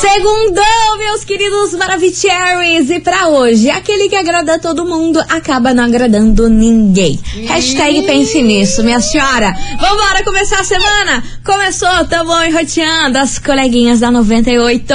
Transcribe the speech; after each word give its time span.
Segundou, 0.00 0.96
meus 0.96 1.24
queridos 1.24 1.74
Maravicheries! 1.74 2.88
E 2.88 3.00
pra 3.00 3.26
hoje, 3.30 3.68
aquele 3.68 4.08
que 4.08 4.14
agrada 4.14 4.56
todo 4.56 4.84
mundo 4.84 5.18
acaba 5.28 5.74
não 5.74 5.82
agradando 5.82 6.48
ninguém. 6.48 7.18
Hashtag 7.48 8.02
pense 8.02 8.40
nisso, 8.40 8.84
minha 8.84 9.00
senhora. 9.00 9.52
Vambora 9.80 10.22
começar 10.22 10.60
a 10.60 10.64
semana? 10.64 11.24
Começou, 11.44 12.04
tamo 12.08 12.32
enroteando 12.44 13.18
as 13.18 13.40
coleguinhas 13.40 13.98
da 13.98 14.08
98. 14.12 14.94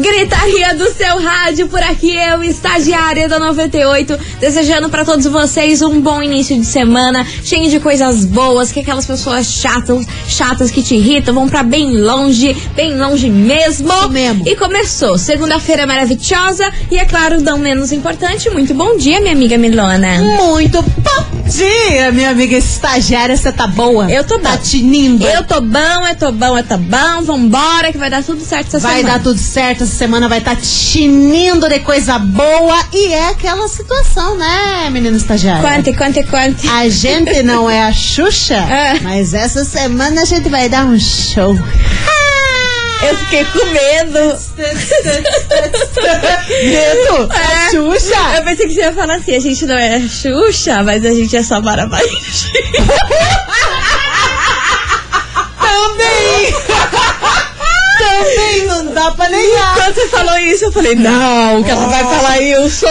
Gritaria 0.00 0.74
do 0.74 0.90
seu 0.90 1.20
rádio 1.20 1.68
por 1.68 1.82
aqui, 1.82 2.16
eu, 2.16 2.42
estagiária 2.42 3.28
da 3.28 3.38
98, 3.38 4.18
desejando 4.40 4.88
para 4.88 5.04
todos 5.04 5.26
vocês 5.26 5.82
um 5.82 6.00
bom 6.00 6.22
início 6.22 6.56
de 6.56 6.64
semana, 6.64 7.26
cheio 7.44 7.70
de 7.70 7.78
coisas 7.80 8.24
boas, 8.24 8.72
que 8.72 8.80
aquelas 8.80 9.06
pessoas 9.06 9.46
chatas, 9.46 10.06
chatas 10.26 10.70
que 10.70 10.82
te 10.82 10.94
irritam 10.94 11.34
vão 11.34 11.48
para 11.48 11.62
bem 11.62 11.96
longe, 12.00 12.56
bem 12.74 12.96
longe 12.98 13.28
mesmo. 13.28 13.92
Isso 13.92 14.08
mesmo. 14.10 14.48
E 14.48 14.56
começou, 14.56 15.18
segunda-feira 15.18 15.86
maravilhosa 15.86 16.70
e 16.90 16.98
é 16.98 17.04
claro, 17.04 17.40
não 17.40 17.58
menos 17.58 17.92
importante, 17.92 18.48
muito 18.50 18.74
bom 18.74 18.96
dia, 18.96 19.20
minha 19.20 19.32
amiga 19.32 19.58
Milona. 19.58 20.18
Muito 20.18 20.82
bom 20.82 21.39
dia, 21.50 22.12
minha 22.12 22.30
amiga 22.30 22.56
estagiária. 22.56 23.36
Você 23.36 23.52
tá 23.52 23.66
boa? 23.66 24.10
Eu 24.10 24.24
tô 24.24 24.38
Tá 24.38 24.52
bom. 24.52 24.58
tinindo. 24.58 25.26
Eu 25.26 25.42
tô 25.44 25.60
bom, 25.60 26.06
eu 26.08 26.14
tô 26.16 26.32
bom, 26.32 26.56
eu 26.56 26.64
tô 26.64 26.76
bom. 26.78 27.22
Vambora 27.24 27.92
que 27.92 27.98
vai 27.98 28.08
dar 28.08 28.22
tudo 28.22 28.42
certo 28.44 28.68
essa 28.68 28.80
Vai 28.80 28.98
semana. 28.98 29.18
dar 29.18 29.22
tudo 29.24 29.38
certo, 29.38 29.82
essa 29.84 29.94
semana 29.96 30.28
vai 30.28 30.38
estar 30.38 30.54
tá 30.56 30.62
tinindo 30.62 31.68
de 31.68 31.80
coisa 31.80 32.18
boa. 32.18 32.76
E 32.92 33.12
é 33.12 33.28
aquela 33.30 33.68
situação, 33.68 34.36
né, 34.36 34.88
menina 34.90 35.16
estagiária? 35.16 35.62
Quante, 35.62 35.92
quante, 35.92 36.22
quante. 36.24 36.68
A 36.68 36.88
gente 36.88 37.42
não 37.42 37.68
é 37.68 37.82
a 37.82 37.92
Xuxa, 37.92 38.54
É. 38.70 39.00
mas 39.00 39.34
essa 39.34 39.64
semana 39.64 40.22
a 40.22 40.24
gente 40.24 40.48
vai 40.48 40.68
dar 40.68 40.86
um 40.86 40.98
show. 40.98 41.54
Eu 43.02 43.16
fiquei 43.16 43.44
com 43.46 43.64
medo. 43.66 44.38
Medo? 46.64 47.32
É. 47.32 47.70
Xuxa? 47.70 48.36
Eu 48.36 48.42
pensei 48.42 48.66
que 48.66 48.74
você 48.74 48.80
ia 48.80 48.92
falar 48.92 49.14
assim, 49.14 49.36
a 49.36 49.40
gente 49.40 49.64
não 49.66 49.76
é 49.76 50.00
Xuxa, 50.00 50.82
mas 50.82 51.04
a 51.04 51.14
gente 51.14 51.36
é 51.36 51.42
só. 51.42 51.60
Também! 51.60 52.00
Também 58.18 58.66
não 58.66 58.92
dá 58.92 59.10
pra 59.12 59.28
negar. 59.28 59.74
Quando 59.74 59.94
você 59.94 60.08
falou 60.08 60.38
isso, 60.38 60.64
eu 60.64 60.72
falei, 60.72 60.94
não, 60.94 61.62
que 61.62 61.70
ela 61.70 61.86
vai 61.86 62.02
falar 62.02 62.40
isso. 62.40 62.86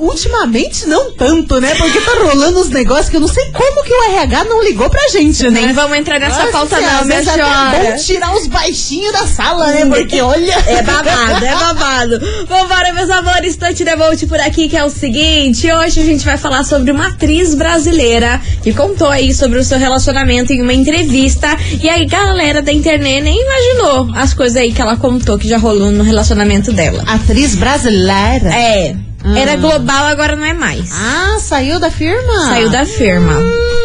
Ultimamente 0.00 0.86
não 0.86 1.12
tanto, 1.12 1.60
né? 1.60 1.74
Porque 1.76 2.00
tá 2.00 2.12
rolando 2.22 2.60
uns 2.60 2.68
negócios 2.68 3.08
que 3.08 3.16
eu 3.16 3.20
não 3.20 3.28
sei 3.28 3.50
como 3.52 3.84
que 3.84 3.92
o 3.92 4.02
RH 4.10 4.44
não 4.44 4.62
ligou 4.62 4.88
pra 4.88 5.08
gente, 5.08 5.42
né? 5.44 5.60
Nem 5.60 5.72
vamos 5.72 5.96
entrar 5.96 6.18
nessa 6.18 6.38
Nossa 6.38 6.52
pauta 6.52 6.80
não, 6.80 7.04
minha 7.04 7.22
senhora. 7.22 7.76
É 7.76 7.92
bom 7.92 7.96
tirar 7.96 8.34
os 8.34 8.46
baixinhos 8.46 9.12
da 9.12 9.26
sala, 9.26 9.66
né? 9.68 9.86
Porque 9.86 10.20
olha. 10.20 10.54
É 10.66 10.82
babado, 10.82 11.44
é 11.44 11.54
babado. 11.54 12.20
Vambora, 12.46 12.92
meus 12.92 13.10
amores, 13.10 13.56
Tante 13.56 13.84
Devolte 13.84 14.26
por 14.26 14.40
aqui, 14.40 14.68
que 14.68 14.76
é 14.76 14.84
o 14.84 14.90
seguinte: 14.90 15.70
hoje 15.70 16.00
a 16.00 16.04
gente 16.04 16.24
vai 16.24 16.36
falar 16.36 16.64
sobre 16.64 16.90
uma 16.90 17.08
atriz 17.08 17.54
brasileira 17.54 18.40
que 18.62 18.72
contou 18.72 19.08
aí 19.08 19.34
sobre 19.34 19.58
o 19.58 19.64
seu 19.64 19.78
relacionamento 19.78 20.52
em 20.52 20.62
uma 20.62 20.72
entrevista. 20.72 21.48
E 21.82 21.88
aí, 21.88 22.06
galera 22.06 22.62
da 22.62 22.72
internet 22.72 23.22
nem 23.22 23.40
imaginou 23.40 24.10
as 24.14 24.34
coisas 24.34 24.56
aí 24.60 24.72
que 24.72 24.80
ela 24.80 24.96
contou 24.96 25.38
que 25.38 25.48
já 25.48 25.58
rolou 25.58 25.90
no 25.90 26.02
relacionamento 26.02 26.72
dela. 26.72 27.02
Atriz 27.06 27.54
brasileira. 27.54 28.54
É. 28.54 28.96
Ah. 29.22 29.38
Era 29.38 29.56
global, 29.56 30.06
agora 30.06 30.34
não 30.34 30.44
é 30.44 30.54
mais. 30.54 30.90
Ah, 30.92 31.38
saiu 31.40 31.78
da 31.78 31.90
firma? 31.90 32.46
Saiu 32.46 32.70
da 32.70 32.86
firma. 32.86 33.38
Hum, 33.38 33.79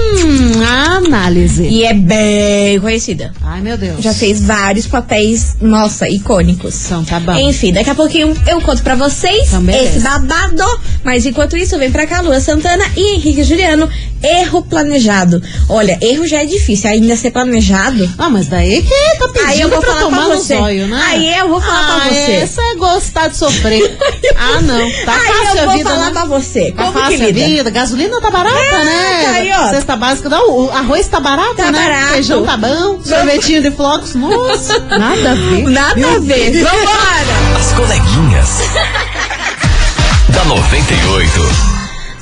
a 0.67 0.97
análise. 0.97 1.63
E 1.67 1.83
é 1.83 1.93
bem 1.93 2.79
conhecida. 2.79 3.33
Ai, 3.43 3.61
meu 3.61 3.77
Deus. 3.77 4.01
Já 4.01 4.13
fez 4.13 4.41
vários 4.41 4.87
papéis, 4.87 5.57
nossa, 5.61 6.07
icônicos. 6.09 6.85
Então 6.85 7.03
tá 7.03 7.19
bom. 7.19 7.33
Enfim, 7.35 7.73
daqui 7.73 7.89
a 7.89 7.95
pouquinho 7.95 8.35
eu 8.47 8.61
conto 8.61 8.81
pra 8.83 8.95
vocês 8.95 9.47
Então, 9.47 9.63
esse 9.69 9.99
babado. 9.99 10.63
Mas 11.03 11.25
enquanto 11.25 11.55
isso, 11.57 11.77
vem 11.77 11.91
pra 11.91 12.07
cá 12.07 12.21
Lua 12.21 12.39
Santana 12.39 12.83
e 12.95 13.15
Henrique 13.15 13.43
Juliano. 13.43 13.89
Erro 14.23 14.63
planejado. 14.63 15.41
Olha, 15.69 15.97
erro 16.01 16.25
já 16.25 16.41
é 16.41 16.45
difícil, 16.45 16.89
ainda 16.89 17.15
ser 17.15 17.29
planejado. 17.31 18.09
Ah, 18.17 18.29
mas 18.29 18.47
daí 18.47 18.81
que 18.81 19.17
tá 19.19 19.27
pedindo 19.27 19.47
Aí 19.49 19.61
eu 19.61 19.69
vou 19.69 19.79
pra 19.79 19.89
falar 19.89 20.01
tomar 20.01 20.17
pra 20.25 20.35
no 20.35 20.41
você. 20.41 20.57
zóio, 20.57 20.87
né? 20.87 20.99
Aí 21.09 21.37
eu 21.37 21.47
vou 21.47 21.61
falar 21.61 21.79
ah, 21.97 21.99
pra 22.01 22.09
você. 22.09 22.31
Essa 22.31 22.61
é 22.61 22.75
gostar 22.75 23.27
de 23.27 23.37
sofrer. 23.37 23.97
ah, 24.35 24.61
não. 24.61 24.79
Tá 25.05 25.13
Aí 25.13 25.27
fácil 25.27 25.57
eu 25.57 25.61
a 25.61 25.65
vou 25.65 25.77
vida, 25.77 25.89
falar 25.91 26.05
né? 26.07 26.11
pra 26.11 26.25
você. 26.25 26.71
Tá 26.71 26.83
Como 26.85 26.93
fácil 26.99 27.17
que 27.17 27.23
a 27.23 27.27
lida? 27.27 27.45
vida. 27.45 27.69
Gasolina 27.69 28.19
tá 28.21 28.31
barata, 28.31 28.57
É, 28.57 28.83
né? 28.83 29.25
aí, 29.27 29.51
ó. 29.51 29.69
Cesta 29.69 29.95
básica, 30.05 30.29
não, 30.29 30.49
o 30.65 30.71
arroz 30.71 31.07
tá 31.07 31.19
barato, 31.19 31.55
Tá 31.55 31.71
né? 31.71 31.79
barato. 31.79 32.13
Feijão 32.13 32.45
tá 32.45 32.57
bom. 32.57 32.99
Sorvetinho 33.03 33.61
de 33.63 33.71
flocos. 33.71 34.13
Nossa, 34.15 34.79
nada 34.79 35.31
a 35.31 35.35
ver. 35.35 35.63
Nada 35.69 35.95
Meu 35.95 36.15
a 36.15 36.19
ver. 36.19 36.51
Vambora! 36.63 37.57
As 37.59 37.71
coleguinhas. 37.73 38.49
da 40.29 40.45
98. 40.45 41.74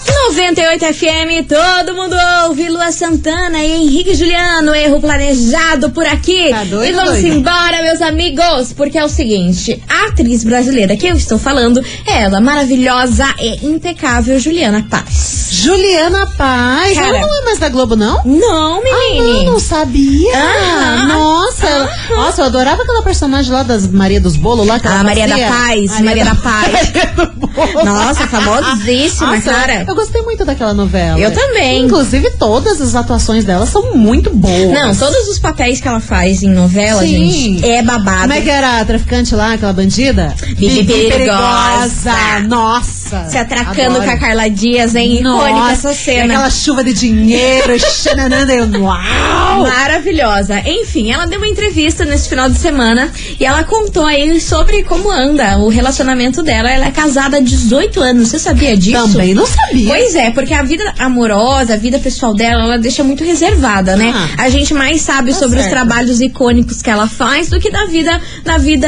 98 0.08 0.86
FM, 0.94 1.48
todo 1.48 1.96
mundo 1.96 2.16
ouve 2.46 2.68
Lua 2.70 2.92
Santana 2.92 3.64
e 3.64 3.72
Henrique 3.84 4.14
Juliano, 4.16 4.74
erro 4.76 5.00
planejado 5.00 5.92
por 5.92 6.06
aqui. 6.06 6.50
Tá 6.50 6.64
doido, 6.64 6.86
e 6.86 6.94
vamos 6.94 7.12
doido? 7.22 7.28
embora, 7.38 7.82
meus 7.82 8.02
amigos, 8.02 8.74
porque 8.74 8.98
é 8.98 9.06
o 9.06 9.10
seguinte: 9.10 9.82
a 9.88 10.08
atriz 10.10 10.44
brasileira 10.44 10.96
que 10.98 11.08
eu 11.08 11.16
estou 11.16 11.38
falando 11.40 11.82
é 12.06 12.22
ela, 12.24 12.42
maravilhosa 12.42 13.26
e 13.40 13.66
impecável 13.66 14.40
Juliana 14.40 14.86
Paz. 14.90 15.48
Juliana 15.52 16.28
Paz. 16.38 16.96
Cara. 16.96 17.08
Ela 17.18 17.20
não 17.28 17.42
é 17.42 17.46
mais 17.46 17.60
da 17.60 17.70
Globo, 17.70 17.96
não? 17.96 18.22
Não, 18.26 18.82
Ah, 18.82 19.16
não, 19.18 19.44
não 19.54 19.60
sabia. 19.60 20.34
Aham. 20.36 21.06
Nossa, 21.08 21.66
ela- 21.68 21.90
nossa, 22.10 22.42
eu 22.42 22.46
adorava 22.46 22.82
aquela 22.84 23.02
personagem 23.04 23.52
lá 23.52 23.64
das 23.64 23.88
Maria 23.88 24.20
dos 24.20 24.36
Bolos 24.36 24.68
lá. 24.68 24.80
que 24.80 24.88
ela 24.88 25.00
A 25.00 25.04
Maria 25.04 25.28
da. 25.28 25.38
Paz, 25.38 26.00
Maria 26.02 26.26
da 26.26 26.36
Paz. 26.36 26.72
Maria 26.72 27.06
do 27.16 27.48
Bolo. 27.48 27.86
Nossa, 27.86 28.28
famosíssima, 28.28 29.36
Nossa, 29.36 29.52
cara. 29.54 29.86
Eu 29.94 29.96
gostei 29.96 30.24
muito 30.24 30.44
daquela 30.44 30.74
novela. 30.74 31.20
Eu 31.20 31.32
também. 31.32 31.84
Inclusive, 31.86 32.32
todas 32.32 32.82
as 32.82 32.96
atuações 32.96 33.46
dela 33.46 33.68
são 33.68 33.96
muito 33.96 34.32
boas. 34.32 34.72
Não, 34.72 34.96
todos 34.96 35.28
os 35.28 35.38
papéis 35.38 35.80
que 35.80 35.88
ela 35.88 36.00
faz 36.00 36.42
em 36.42 36.50
novela, 36.50 37.04
Sim. 37.04 37.30
gente, 37.30 37.66
é 37.70 37.84
babado. 37.84 38.22
Como 38.22 38.34
é 38.34 38.42
que 38.42 38.50
era 38.50 38.80
a 38.80 38.86
traficante 38.86 39.36
lá, 39.36 39.54
aquela 39.54 39.72
bandida? 39.72 40.34
Bibi 40.58 40.84
Perigosa. 41.10 42.40
Nossa. 42.48 43.03
Se 43.30 43.38
atracando 43.38 43.98
adoro. 43.98 44.04
com 44.06 44.10
a 44.12 44.18
Carla 44.18 44.50
Dias, 44.50 44.96
hein? 44.96 45.20
Icônica 45.20 45.50
Nossa, 45.52 45.72
essa 45.90 45.94
cena. 45.94 46.34
Aquela 46.34 46.50
chuva 46.50 46.84
de 46.84 46.94
dinheiro, 46.94 47.78
xanananda, 47.80 48.54
eu, 48.54 48.66
uau! 48.82 49.62
Maravilhosa. 49.62 50.60
Enfim, 50.66 51.12
ela 51.12 51.26
deu 51.26 51.38
uma 51.40 51.48
entrevista 51.48 52.06
nesse 52.06 52.30
final 52.30 52.50
de 52.50 52.58
semana 52.58 53.12
e 53.40 53.46
ela 53.46 53.64
contou 53.64 54.06
aí 54.06 54.40
sobre 54.40 54.84
como 54.84 55.12
anda 55.12 55.58
o 55.60 55.70
relacionamento 55.70 56.42
dela. 56.44 56.70
Ela 56.72 56.86
é 56.88 56.92
casada 56.92 57.38
há 57.38 57.40
18 57.40 58.02
anos. 58.02 58.30
Você 58.30 58.40
sabia 58.40 58.76
disso? 58.78 59.12
Também 59.12 59.34
não 59.34 59.46
sabia. 59.46 59.88
Pois 59.88 60.16
é, 60.16 60.32
porque 60.32 60.54
a 60.54 60.64
vida 60.64 60.94
amorosa, 61.00 61.74
a 61.74 61.78
vida 61.78 62.00
pessoal 62.00 62.34
dela, 62.34 62.64
ela 62.64 62.78
deixa 62.78 63.04
muito 63.04 63.24
reservada, 63.24 63.96
né? 63.96 64.12
Ah. 64.16 64.44
a 64.44 64.50
gente 64.50 64.74
mais 64.74 65.02
sabe 65.02 65.32
Tá 65.34 65.40
sobre 65.40 65.58
os 65.58 65.64
certo. 65.66 65.74
trabalhos 65.76 66.20
icônicos 66.22 66.82
que 66.82 66.90
ela 66.90 67.08
faz 67.08 67.50
do 67.50 67.60
que 67.60 67.70
da 67.72 67.86
vida, 67.86 68.20
da 68.44 68.58
vida 68.58 68.88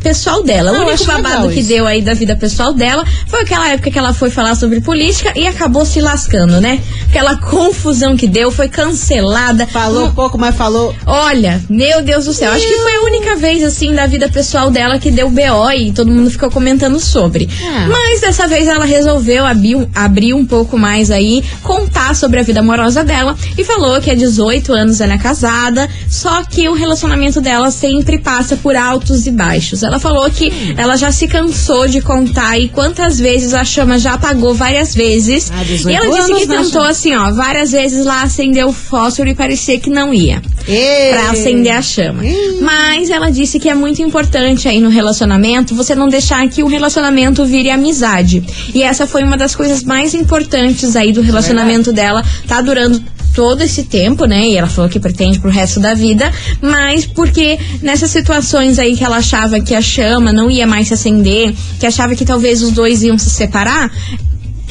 pessoal 0.00 0.42
dela. 0.42 0.70
Ah, 0.76 0.84
o 0.84 0.88
único 0.88 1.04
babado 1.04 1.48
que 1.50 1.60
isso. 1.60 1.68
deu 1.68 1.86
aí 1.86 2.02
da 2.02 2.14
vida 2.14 2.36
pessoal 2.36 2.72
dela 2.72 3.04
foi 3.26 3.44
que 3.44 3.54
naquela 3.58 3.68
época 3.70 3.90
que 3.90 3.98
ela 3.98 4.14
foi 4.14 4.30
falar 4.30 4.54
sobre 4.54 4.80
política 4.80 5.32
e 5.34 5.46
acabou 5.46 5.84
se 5.84 6.00
lascando, 6.00 6.60
né? 6.60 6.80
Aquela 7.08 7.36
confusão 7.36 8.16
que 8.16 8.26
deu, 8.26 8.50
foi 8.50 8.68
cancelada. 8.68 9.66
Falou 9.66 10.06
Não- 10.06 10.14
pouco, 10.14 10.38
mas 10.38 10.54
falou. 10.54 10.94
Olha, 11.06 11.60
meu 11.68 12.02
Deus 12.02 12.26
do 12.26 12.32
céu, 12.32 12.52
acho 12.52 12.66
que 12.66 12.76
foi 12.76 12.96
a 12.96 13.02
única 13.02 13.36
vez, 13.36 13.62
assim, 13.64 13.92
da 13.94 14.06
vida 14.06 14.28
pessoal 14.28 14.70
dela 14.70 14.98
que 14.98 15.10
deu 15.10 15.28
BO 15.28 15.70
e 15.76 15.92
todo 15.92 16.10
mundo 16.10 16.30
ficou 16.30 16.50
comentando 16.50 17.00
sobre. 17.00 17.48
É. 17.60 17.86
Mas 17.86 18.20
dessa 18.20 18.46
vez 18.46 18.68
ela 18.68 18.84
resolveu 18.84 19.44
abrir, 19.44 19.88
abrir 19.94 20.34
um 20.34 20.46
pouco 20.46 20.78
mais 20.78 21.10
aí, 21.10 21.42
contar 21.62 22.14
sobre 22.14 22.38
a 22.38 22.42
vida 22.42 22.60
amorosa 22.60 23.02
dela 23.02 23.36
e 23.56 23.64
falou 23.64 24.00
que 24.00 24.10
há 24.10 24.14
18 24.14 24.72
anos 24.72 25.00
ela 25.00 25.14
é 25.14 25.18
casada, 25.18 25.88
só 26.08 26.42
que 26.44 26.68
o 26.68 26.74
relacionamento 26.74 27.40
dela 27.40 27.70
sempre 27.70 28.18
passa 28.18 28.56
por 28.56 28.76
altos 28.76 29.26
e 29.26 29.30
baixos. 29.30 29.82
Ela 29.82 29.98
falou 29.98 30.30
que 30.30 30.74
ela 30.76 30.96
já 30.96 31.10
se 31.10 31.26
cansou 31.26 31.88
de 31.88 32.00
contar 32.00 32.58
e 32.58 32.68
quantas 32.68 33.18
vezes 33.18 33.47
a 33.54 33.64
chama 33.64 33.98
já 33.98 34.14
apagou 34.14 34.54
várias 34.54 34.94
vezes. 34.94 35.50
Ah, 35.54 35.62
18 35.62 35.90
e 35.90 35.94
ela 35.94 36.16
disse 36.16 36.34
que 36.34 36.46
tentou 36.46 36.82
assim, 36.82 37.14
ó, 37.14 37.32
várias 37.32 37.72
vezes 37.72 38.04
lá 38.04 38.22
acendeu 38.22 38.68
o 38.68 38.72
fósforo 38.72 39.28
e 39.28 39.34
parecia 39.34 39.78
que 39.78 39.90
não 39.90 40.12
ia 40.12 40.40
Ei. 40.66 41.12
pra 41.12 41.30
acender 41.30 41.72
a 41.72 41.82
chama. 41.82 42.22
Mas 42.60 43.10
ela 43.10 43.30
disse 43.30 43.58
que 43.58 43.68
é 43.68 43.74
muito 43.74 44.02
importante 44.02 44.68
aí 44.68 44.80
no 44.80 44.88
relacionamento 44.88 45.74
você 45.74 45.94
não 45.94 46.08
deixar 46.08 46.46
que 46.48 46.62
o 46.62 46.66
relacionamento 46.66 47.44
vire 47.44 47.70
amizade. 47.70 48.42
E 48.74 48.82
essa 48.82 49.06
foi 49.06 49.22
uma 49.22 49.36
das 49.36 49.54
coisas 49.54 49.82
mais 49.82 50.14
importantes 50.14 50.96
aí 50.96 51.12
do 51.12 51.20
relacionamento 51.20 51.92
dela. 51.92 52.24
Tá 52.46 52.60
durando 52.60 53.02
todo 53.34 53.62
esse 53.62 53.84
tempo, 53.84 54.24
né? 54.24 54.48
E 54.48 54.56
ela 54.56 54.68
falou 54.68 54.90
que 54.90 54.98
pretende 55.00 55.38
pro 55.38 55.50
resto 55.50 55.80
da 55.80 55.94
vida, 55.94 56.32
mas 56.60 57.06
porque 57.06 57.58
nessas 57.82 58.10
situações 58.10 58.78
aí 58.78 58.96
que 58.96 59.04
ela 59.04 59.18
achava 59.18 59.60
que 59.60 59.74
a 59.74 59.80
chama 59.80 60.32
não 60.32 60.50
ia 60.50 60.66
mais 60.66 60.88
se 60.88 60.94
acender, 60.94 61.54
que 61.78 61.86
achava 61.86 62.14
que 62.14 62.24
talvez 62.24 62.62
os 62.62 62.72
dois 62.72 63.02
iam 63.02 63.16
se 63.18 63.30
separar, 63.30 63.90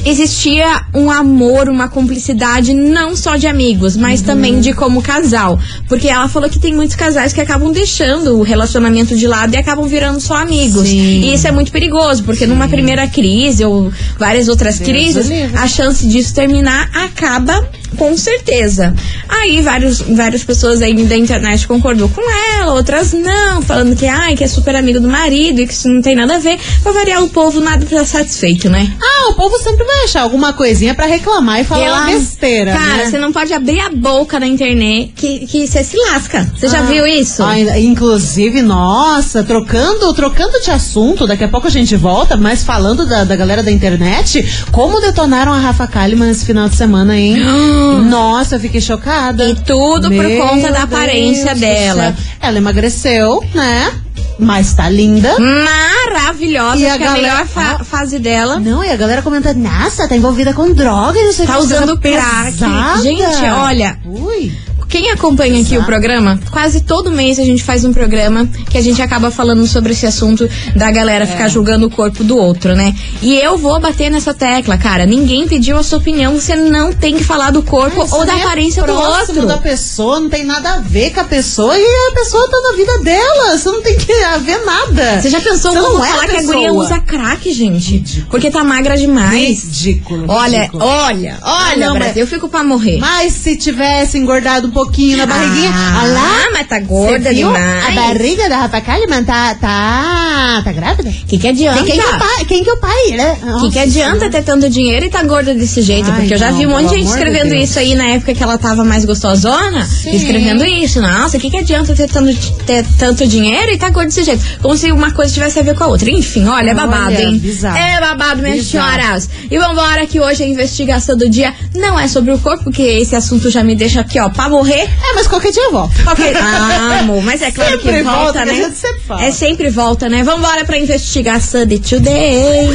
existia 0.04 0.84
um 0.94 1.10
amor, 1.10 1.68
uma 1.68 1.88
cumplicidade, 1.88 2.74
não 2.74 3.16
só 3.16 3.36
de 3.36 3.46
amigos, 3.46 3.96
mas 3.96 4.22
também 4.22 4.60
de 4.60 4.72
como 4.72 5.02
casal. 5.02 5.58
Porque 5.88 6.08
ela 6.08 6.28
falou 6.28 6.48
que 6.48 6.58
tem 6.58 6.74
muitos 6.74 6.96
casais 6.96 7.32
que 7.32 7.40
acabam 7.40 7.72
deixando 7.72 8.38
o 8.38 8.42
relacionamento 8.42 9.16
de 9.16 9.26
lado 9.26 9.54
e 9.54 9.56
acabam 9.56 9.86
virando 9.86 10.20
só 10.20 10.36
amigos. 10.36 10.88
Sim. 10.88 11.20
E 11.22 11.34
isso 11.34 11.46
é 11.46 11.52
muito 11.52 11.72
perigoso, 11.72 12.24
porque 12.24 12.46
numa 12.46 12.68
primeira 12.68 13.06
crise 13.06 13.64
ou 13.64 13.92
várias 14.18 14.48
outras 14.48 14.78
Deus 14.78 14.88
crises, 14.88 15.30
a 15.54 15.66
chance 15.66 16.06
disso 16.06 16.34
terminar 16.34 16.90
acaba 16.94 17.68
com 17.96 18.16
certeza. 18.16 18.94
Aí 19.28 19.60
vários, 19.62 20.00
várias 20.00 20.44
pessoas 20.44 20.82
aí 20.82 20.94
da 21.04 21.16
internet 21.16 21.66
concordou 21.66 22.08
com 22.08 22.22
ela, 22.58 22.74
outras 22.74 23.12
não, 23.12 23.62
falando 23.62 23.96
que 23.96 24.06
ai, 24.06 24.36
que 24.36 24.44
é 24.44 24.48
super 24.48 24.76
amigo 24.76 25.00
do 25.00 25.08
marido 25.08 25.60
e 25.60 25.66
que 25.66 25.72
isso 25.72 25.88
não 25.88 26.02
tem 26.02 26.14
nada 26.14 26.36
a 26.36 26.38
ver. 26.38 26.58
Pra 26.82 26.92
variar 26.92 27.22
o 27.22 27.28
povo, 27.28 27.60
nada 27.60 27.84
tá 27.86 28.04
satisfeito, 28.04 28.68
né? 28.68 28.90
Ah, 29.00 29.30
o 29.30 29.34
povo 29.34 29.56
sempre 29.58 29.84
vai 29.88 30.04
achar 30.04 30.22
alguma 30.22 30.52
coisinha 30.52 30.94
pra 30.94 31.06
reclamar 31.06 31.60
e 31.60 31.64
falar 31.64 31.82
Pela- 31.84 32.18
besteira. 32.18 32.72
Cara, 32.72 32.96
né? 32.98 33.10
você 33.10 33.18
não 33.18 33.32
pode 33.32 33.52
abrir 33.52 33.80
a 33.80 33.88
boca 33.90 34.38
na 34.38 34.46
internet 34.46 35.12
que, 35.16 35.46
que 35.46 35.66
você 35.66 35.82
se 35.82 35.96
lasca. 35.96 36.50
Você 36.56 36.68
já 36.68 36.80
Ah, 36.80 36.82
viu 36.82 37.06
isso? 37.06 37.42
ainda- 37.42 37.78
inclusive, 37.78 38.62
nossa, 38.62 39.42
trocando, 39.42 40.12
trocando 40.14 40.60
de 40.60 40.70
assunto, 40.70 41.26
daqui 41.26 41.44
a 41.44 41.48
pouco 41.48 41.66
a 41.66 41.70
gente 41.70 41.96
volta, 41.96 42.36
mas 42.36 42.62
falando 42.62 43.06
da, 43.06 43.24
da 43.24 43.34
galera 43.34 43.62
da 43.62 43.70
internet, 43.72 44.46
como 44.70 45.00
detonaram 45.00 45.52
a 45.52 45.58
Rafa 45.58 45.86
Kalimann 45.86 46.30
esse 46.30 46.44
final 46.44 46.68
de 46.68 46.76
semana, 46.76 47.16
hein? 47.18 47.36
nossa, 48.08 48.56
eu 48.56 48.60
fiquei 48.60 48.80
chocada. 48.80 49.48
E 49.48 49.54
tudo 49.54 50.10
por 50.10 50.24
Meu 50.24 50.46
conta 50.46 50.70
da 50.70 50.82
aparência 50.82 51.46
Deus 51.54 51.60
dela. 51.60 52.14
Ela 52.40 52.58
emagreceu, 52.58 53.42
né? 53.54 53.92
Mas 54.38 54.72
tá 54.72 54.88
linda. 54.88 55.34
Maravilhosa, 55.38 56.76
E 56.78 56.86
a 56.86 56.90
acho 56.90 56.98
que 56.98 57.04
é 57.04 57.06
a 57.06 57.10
galera- 57.12 57.32
melhor 57.34 57.46
fa- 57.46 57.84
fase 57.84 58.18
dela. 58.18 58.58
Não, 58.60 58.84
e 58.84 58.90
a 58.90 58.96
galera 58.96 59.20
comentando, 59.22 59.56
nossa, 59.58 60.06
tá 60.08 60.16
envolvida 60.16 60.52
com 60.54 60.72
drogas, 60.72 61.22
não 61.24 61.32
sei 61.32 61.46
Tá 61.46 61.54
que 61.54 61.58
usando 61.60 61.98
crack. 61.98 62.52
pesada." 62.52 63.02
Gente, 63.02 63.44
olha, 63.52 63.98
Ui. 64.06 64.52
Quem 64.88 65.10
acompanha 65.10 65.60
aqui 65.60 65.76
o 65.76 65.84
programa, 65.84 66.40
quase 66.50 66.80
todo 66.80 67.10
mês 67.10 67.38
a 67.38 67.44
gente 67.44 67.62
faz 67.62 67.84
um 67.84 67.92
programa 67.92 68.46
que 68.70 68.78
a 68.78 68.80
gente 68.80 69.02
acaba 69.02 69.30
falando 69.30 69.66
sobre 69.66 69.92
esse 69.92 70.06
assunto 70.06 70.48
da 70.74 70.90
galera 70.90 71.24
É. 71.24 71.26
ficar 71.26 71.46
julgando 71.48 71.86
o 71.86 71.90
corpo 71.90 72.24
do 72.24 72.36
outro, 72.38 72.74
né? 72.74 72.94
E 73.20 73.34
eu 73.38 73.58
vou 73.58 73.78
bater 73.78 74.10
nessa 74.10 74.32
tecla, 74.32 74.78
cara. 74.78 75.04
Ninguém 75.04 75.46
pediu 75.46 75.76
a 75.78 75.82
sua 75.82 75.98
opinião, 75.98 76.34
você 76.40 76.56
não 76.56 76.92
tem 76.92 77.16
que 77.16 77.22
falar 77.24 77.50
do 77.50 77.62
corpo 77.62 78.02
Isso 78.02 78.16
ou 78.16 78.24
da 78.24 78.32
é 78.38 78.42
aparência 78.42 78.82
do 78.82 78.92
outro. 78.94 79.46
da 79.46 79.58
pessoa, 79.58 80.20
não 80.20 80.30
tem 80.30 80.44
nada 80.44 80.70
a 80.74 80.78
ver 80.80 81.12
com 81.12 81.20
a 81.20 81.24
pessoa 81.24 81.76
e 81.76 81.84
a 82.10 82.14
pessoa 82.14 82.48
tá 82.50 82.58
na 82.70 82.76
vida 82.76 82.98
dela. 83.00 83.58
Você 83.58 83.68
não 83.70 83.82
tem 83.82 83.96
que 83.98 84.12
haver 84.24 84.64
nada. 84.64 85.20
Você 85.20 85.28
já 85.28 85.40
pensou 85.40 85.70
Você 85.72 85.80
como 85.80 85.98
não 85.98 86.04
é 86.04 86.08
falar 86.08 86.28
que 86.28 86.36
a 86.36 86.42
guria 86.42 86.72
usa 86.72 86.98
crack, 87.00 87.52
gente? 87.52 88.24
Porque 88.30 88.50
tá 88.50 88.64
magra 88.64 88.96
demais. 88.96 89.64
Ridículo. 89.64 90.24
Olha, 90.28 90.60
ridículo. 90.60 90.82
olha, 90.84 91.38
olha, 91.42 91.76
não, 91.86 91.92
Brasil, 91.94 92.08
mas- 92.08 92.16
eu 92.16 92.26
fico 92.26 92.48
pra 92.48 92.64
morrer. 92.64 92.98
Mas 92.98 93.34
se 93.34 93.54
tivesse 93.56 94.16
engordado 94.16 94.68
um 94.68 94.70
pouquinho 94.84 95.16
na 95.16 95.26
barriguinha, 95.26 95.70
Ah, 95.74 96.04
lá. 96.06 96.48
mas 96.52 96.66
tá 96.68 96.78
gorda 96.80 97.34
demais. 97.34 97.84
A 97.88 97.90
barriga 97.90 98.48
da 98.48 98.58
Rafa 98.58 98.80
Kalimann 98.80 99.24
tá, 99.24 99.54
tá, 99.56 100.62
tá 100.64 100.72
grávida? 100.72 101.08
O 101.10 101.26
que, 101.26 101.38
que 101.38 101.48
adianta? 101.48 101.82
Quem, 101.82 101.94
que 101.94 102.00
é 102.00 102.06
o 102.06 102.18
pai? 102.18 102.44
Quem 102.46 102.64
que 102.64 102.70
é 102.70 102.72
o 102.72 102.76
pai? 102.76 103.10
né? 103.16 103.38
O 103.56 103.60
que, 103.62 103.70
que 103.72 103.78
adianta 103.78 104.30
ter 104.30 104.42
tanto 104.42 104.68
dinheiro 104.70 105.04
e 105.06 105.08
tá 105.10 105.22
gorda 105.24 105.52
desse 105.54 105.82
jeito? 105.82 106.08
Ai, 106.10 106.20
Porque 106.20 106.34
eu 106.34 106.38
já 106.38 106.50
não, 106.50 106.58
vi 106.58 106.66
um 106.66 106.70
monte 106.70 106.90
de 106.90 106.96
gente 106.98 107.08
escrevendo 107.08 107.50
Deus. 107.50 107.70
isso 107.70 107.78
aí 107.78 107.94
na 107.94 108.04
época 108.08 108.34
que 108.34 108.42
ela 108.42 108.56
tava 108.58 108.84
mais 108.84 109.04
gostosona. 109.04 109.84
Sim. 109.84 110.14
Escrevendo 110.14 110.64
isso. 110.64 111.00
Nossa, 111.00 111.36
o 111.36 111.40
que, 111.40 111.50
que 111.50 111.56
adianta 111.58 111.94
ter 111.94 112.08
tanto, 112.08 112.52
ter 112.64 112.84
tanto 112.98 113.26
dinheiro 113.26 113.72
e 113.72 113.78
tá 113.78 113.90
gorda 113.90 114.08
desse 114.08 114.22
jeito? 114.22 114.44
Como 114.62 114.76
se 114.76 114.92
uma 114.92 115.10
coisa 115.10 115.32
tivesse 115.32 115.58
a 115.58 115.62
ver 115.62 115.74
com 115.74 115.84
a 115.84 115.86
outra. 115.88 116.08
Enfim, 116.10 116.46
olha, 116.46 116.70
é 116.70 116.74
babado, 116.74 117.06
Olha, 117.16 117.22
hein? 117.24 117.38
bizarro. 117.38 117.76
É 117.76 118.00
babado, 118.00 118.42
minhas 118.42 118.58
Bizarro. 118.58 118.92
senhoras. 119.00 119.28
E 119.50 119.58
vambora 119.58 120.06
que 120.06 120.20
hoje 120.20 120.42
a 120.44 120.46
investigação 120.46 121.16
do 121.16 121.28
dia 121.28 121.52
não 121.74 121.98
é 121.98 122.06
sobre 122.06 122.32
o 122.32 122.38
corpo, 122.38 122.64
porque 122.64 122.82
esse 122.82 123.16
assunto 123.16 123.50
já 123.50 123.62
me 123.64 123.74
deixa 123.74 124.00
aqui, 124.00 124.18
ó, 124.20 124.28
pra 124.28 124.48
morrer. 124.48 124.67
É, 124.72 125.14
mas 125.14 125.26
qualquer 125.26 125.52
dia 125.52 125.62
eu 125.64 125.72
volto. 125.72 126.02
Qualquer... 126.04 126.36
Ah, 126.40 127.00
amor, 127.00 127.22
mas 127.22 127.42
é 127.42 127.50
claro 127.50 127.72
Sempre 127.72 127.92
que 127.92 128.02
volta, 128.02 128.18
volta, 128.18 128.32
que 128.32 128.38
a 128.38 128.52
né? 128.52 128.54
gente 128.54 128.76
sempre 128.76 129.00
fala. 129.00 129.24
É 129.24 129.30
sempre 129.30 129.70
volta, 129.70 130.08
né? 130.08 130.22
Vambora 130.22 130.64
pra 130.64 130.78
investigação 130.78 131.66
de 131.66 131.78
today. 131.78 132.68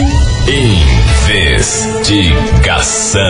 Investigação. 1.28 3.22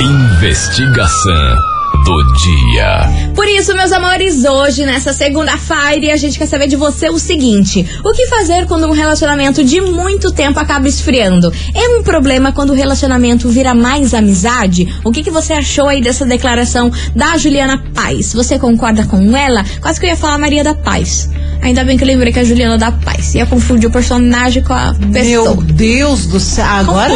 Investigação 0.00 1.73
do 2.04 2.32
dia. 2.34 3.32
Por 3.34 3.46
isso, 3.48 3.74
meus 3.74 3.90
amores, 3.92 4.44
hoje, 4.44 4.84
nessa 4.84 5.12
segunda-feira, 5.12 6.12
a 6.12 6.16
gente 6.16 6.38
quer 6.38 6.46
saber 6.46 6.66
de 6.68 6.76
você 6.76 7.08
o 7.08 7.18
seguinte: 7.18 7.86
o 8.04 8.12
que 8.12 8.26
fazer 8.26 8.66
quando 8.66 8.86
um 8.86 8.92
relacionamento 8.92 9.64
de 9.64 9.80
muito 9.80 10.30
tempo 10.32 10.58
acaba 10.60 10.86
esfriando? 10.88 11.52
É 11.74 11.88
um 11.98 12.02
problema 12.02 12.52
quando 12.52 12.70
o 12.70 12.74
relacionamento 12.74 13.48
vira 13.48 13.74
mais 13.74 14.12
amizade? 14.14 14.94
O 15.04 15.10
que, 15.10 15.22
que 15.22 15.30
você 15.30 15.52
achou 15.54 15.88
aí 15.88 16.00
dessa 16.02 16.24
declaração 16.26 16.90
da 17.14 17.36
Juliana 17.38 17.82
Paz? 17.94 18.32
Você 18.34 18.58
concorda 18.58 19.04
com 19.06 19.36
ela? 19.36 19.64
Quase 19.80 19.98
que 19.98 20.06
eu 20.06 20.10
ia 20.10 20.16
falar 20.16 20.38
Maria 20.38 20.62
da 20.64 20.74
Paz. 20.74 21.28
Ainda 21.62 21.82
bem 21.82 21.96
que 21.96 22.04
eu 22.04 22.08
lembrei 22.08 22.30
que 22.30 22.38
é 22.38 22.42
a 22.42 22.44
Juliana 22.44 22.76
da 22.76 22.92
Paz. 22.92 23.34
Ia 23.34 23.46
confundir 23.46 23.88
o 23.88 23.92
personagem 23.92 24.62
com 24.62 24.74
a 24.74 24.94
pessoa. 25.12 25.54
Meu 25.54 25.62
Deus 25.62 26.26
do 26.26 26.38
céu. 26.38 26.64
Agora, 26.66 27.14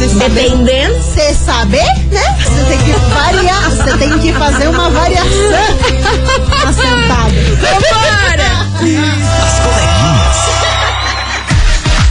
É, 0.01 0.09
você 0.09 0.29
Dependendo. 0.29 0.95
você 1.03 1.35
saber, 1.35 1.85
né? 2.13 2.37
Você 2.39 2.65
tem 2.67 2.79
que 2.79 2.93
variar, 3.13 3.71
você 3.71 3.99
tem 3.99 4.19
que 4.19 4.33
fazer 4.33 4.69
uma 4.69 4.91
variação 4.91 5.29
na 6.65 6.73
sentada. 6.73 7.33
Vambora! 7.61 8.53
As 9.45 9.59
coleguinhas. 9.61 10.37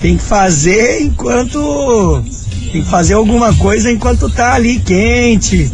Tem 0.00 0.16
que 0.16 0.22
fazer 0.22 1.00
enquanto... 1.02 2.22
Tem 2.72 2.82
que 2.82 2.90
fazer 2.90 3.14
alguma 3.14 3.54
coisa 3.54 3.90
enquanto 3.90 4.28
tá 4.28 4.54
ali 4.54 4.80
quente, 4.80 5.70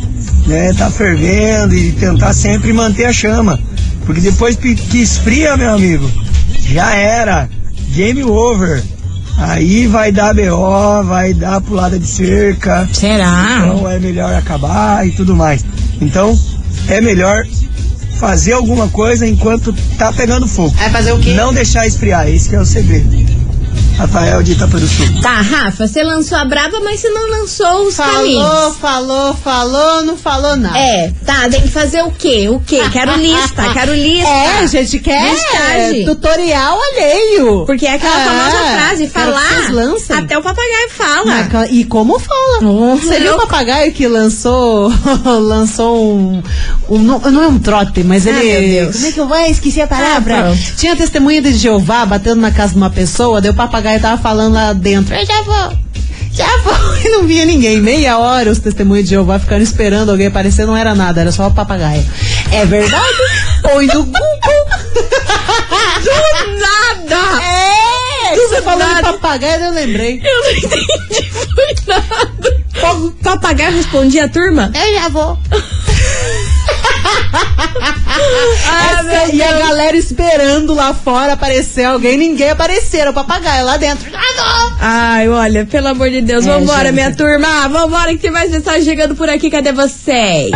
né? 0.47 0.73
Tá 0.75 0.91
fervendo 0.91 1.75
e 1.75 1.93
tentar 1.93 2.35
sempre 2.35 2.73
manter 2.73 3.07
a 3.07 3.13
chama. 3.13 3.59
Porque 4.05 4.21
depois 4.21 4.57
que 4.57 4.75
que 4.75 4.99
esfria, 4.99 5.57
meu 5.57 5.71
amigo, 5.75 6.11
já 6.59 6.95
era. 6.95 7.49
Game 7.95 8.23
over. 8.23 8.83
Aí 9.39 9.87
vai 9.87 10.13
dar 10.13 10.35
BO, 10.35 11.05
vai 11.05 11.33
dar 11.33 11.61
pulada 11.63 11.99
de 11.99 12.07
cerca. 12.07 12.87
Será? 12.93 13.63
Então 13.65 13.89
é 13.89 13.99
melhor 13.99 14.35
acabar 14.35 15.07
e 15.07 15.13
tudo 15.13 15.35
mais. 15.35 15.65
Então 16.01 16.39
é 16.89 17.01
melhor 17.01 17.47
fazer 18.21 18.53
alguma 18.53 18.87
coisa 18.89 19.27
enquanto 19.27 19.73
tá 19.97 20.13
pegando 20.13 20.47
fogo. 20.47 20.75
Vai 20.77 20.91
fazer 20.91 21.13
o 21.13 21.19
quê? 21.19 21.33
Não 21.33 21.55
deixar 21.55 21.87
esfriar, 21.87 22.29
esse 22.29 22.49
que 22.51 22.55
é 22.55 22.61
o 22.61 22.67
segredo. 22.67 23.30
Rafael 24.01 24.43
de 24.43 24.53
Itaperu 24.53 24.87
Sul. 24.87 25.07
Tá, 25.21 25.43
Rafa, 25.43 25.87
você 25.87 26.03
lançou 26.03 26.39
a 26.39 26.45
braba, 26.47 26.81
mas 26.81 27.01
você 27.01 27.11
não 27.11 27.29
lançou 27.31 27.87
os 27.87 27.95
Falou, 27.97 28.15
caminhos. 28.15 28.77
falou, 28.81 29.35
falou, 29.35 30.05
não 30.05 30.17
falou 30.17 30.57
nada. 30.57 30.79
É, 30.79 31.13
tá, 31.27 31.49
tem 31.51 31.61
que 31.61 31.69
fazer 31.69 32.03
o 32.03 32.11
quê? 32.11 32.49
O 32.49 32.61
quê? 32.61 32.81
Quero 32.91 33.15
lista, 33.17 33.63
quero 33.75 33.95
lista. 33.95 34.27
É, 34.29 34.59
a 34.61 34.67
gente 34.67 34.99
quer 35.01 35.33
Listagem. 35.33 36.05
tutorial 36.07 36.79
alheio. 36.93 37.67
Porque 37.67 37.87
é 37.87 37.95
aquela 37.95 38.21
É, 38.21 38.25
famosa 38.25 38.57
frase, 38.75 39.07
falar, 39.09 39.71
lancem. 39.73 40.17
até 40.17 40.39
o 40.39 40.43
papagaio 40.43 40.91
fala. 40.97 41.45
Ca- 41.45 41.69
E 41.69 41.85
como 41.85 42.19
fala? 42.19 42.59
Oh, 42.63 42.97
Você 42.97 43.21
viu 43.21 43.35
o 43.35 43.39
papagaio 43.39 43.93
que 43.93 44.09
lançou 44.09 44.91
lançou 45.43 46.15
um, 46.17 46.43
um 46.89 46.99
não, 46.99 47.19
não 47.19 47.43
é 47.45 47.49
um 47.49 47.59
trote, 47.59 48.03
mas 48.03 48.25
ele 48.27 48.43
meu 48.43 48.85
Deus. 48.85 48.97
como 48.97 49.07
é 49.07 49.13
que 49.13 49.21
eu 49.21 49.29
vou 49.29 49.37
esqueci 49.41 49.81
a 49.83 49.87
palavra? 49.87 50.51
Ah. 50.53 50.57
Tinha 50.77 50.97
testemunha 50.97 51.43
de 51.43 51.53
Jeová 51.53 52.07
batendo 52.07 52.41
na 52.41 52.51
casa 52.51 52.73
de 52.73 52.79
uma 52.79 52.91
pessoa, 52.91 53.41
daí 53.41 53.51
o 53.51 53.55
papagaio 53.91 54.01
tava 54.01 54.23
falando 54.23 54.55
lá 54.55 54.73
dentro. 54.73 55.15
Eu 55.15 55.27
já 55.27 55.43
vou. 55.43 55.73
Já 56.33 56.57
vou. 56.59 56.71
E 57.03 57.09
não 57.09 57.27
via 57.27 57.47
ninguém. 57.47 57.81
Meia 57.81 58.19
hora 58.19 58.51
os 58.51 58.59
testemunhos 58.59 59.05
de 59.05 59.11
Jeová 59.11 59.39
ficando 59.39 59.63
esperando 59.63 60.11
alguém 60.11 60.27
aparecer, 60.27 60.67
não 60.67 60.77
era 60.77 60.95
nada, 60.95 61.23
era 61.23 61.33
só 61.33 61.47
o 61.49 61.55
papagaio. 61.55 62.05
É 62.53 62.67
verdade? 62.67 63.07
Põe 63.63 63.87
no 63.87 64.05
Google. 64.05 64.21
Nada! 66.61 67.43
É! 67.43 68.37
Você 68.37 68.61
falou 68.63 68.87
de 68.87 68.93
nada. 68.95 69.13
papagaio, 69.15 69.65
eu 69.65 69.73
lembrei. 69.73 70.21
Eu 70.23 70.43
não 70.43 70.51
entendi 70.53 71.31
foi 71.33 71.75
nada. 71.87 72.61
O 72.95 73.11
papagaio 73.23 73.77
respondia 73.77 74.27
a 74.27 74.29
turma? 74.29 74.71
Eu 74.75 74.95
já 74.95 75.09
vou. 75.09 75.39
Ah, 78.69 78.93
Essa- 78.93 79.03
meu 79.03 79.35
e 79.35 79.43
a 79.43 79.53
galera 79.53 79.97
esperando 79.97 80.75
lá 80.75 80.93
fora 80.95 81.33
aparecer 81.35 81.85
alguém, 81.85 82.17
ninguém 82.17 82.51
apareceu, 82.51 83.01
era 83.01 83.11
o 83.11 83.15
papagaio 83.15 83.65
lá 83.65 83.77
dentro. 83.77 84.11
Ai, 84.81 85.29
olha, 85.29 85.67
pelo 85.67 85.89
amor 85.89 86.11
de 86.11 86.21
Deus, 86.21 86.47
É, 86.47 86.51
vambora, 86.51 86.85
gente. 86.85 86.93
minha 86.95 87.15
turma. 87.15 87.69
Vambora 87.69 88.11
que 88.13 88.19
tem 88.19 88.31
mais 88.31 88.51
mensagem 88.51 88.83
chegando 88.83 89.15
por 89.15 89.29
aqui. 89.29 89.51
Cadê 89.51 89.73
vocês? 89.73 90.51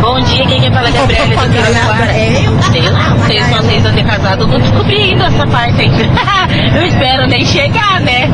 Bom 0.00 0.20
dia, 0.22 0.46
quem 0.46 0.60
quer 0.60 0.72
falar 0.72 0.88
é 0.88 0.92
Gabriela 0.92 1.26
do 1.46 1.52
Piraquara. 1.52 2.12
É 2.12 2.46
eu? 2.46 2.62
Sei 2.72 2.82
lá, 2.90 3.14
vocês 3.14 3.44
seis 3.66 3.84
anos 3.84 3.96
de 3.96 4.04
casado, 4.08 4.46
não 4.46 4.60
descobri 4.60 4.96
ainda 5.02 5.26
essa 5.26 5.46
parte 5.46 5.80
aí. 5.82 5.90
eu 6.76 6.86
espero 6.86 7.26
nem 7.26 7.44
chegar, 7.44 8.00
né? 8.00 8.28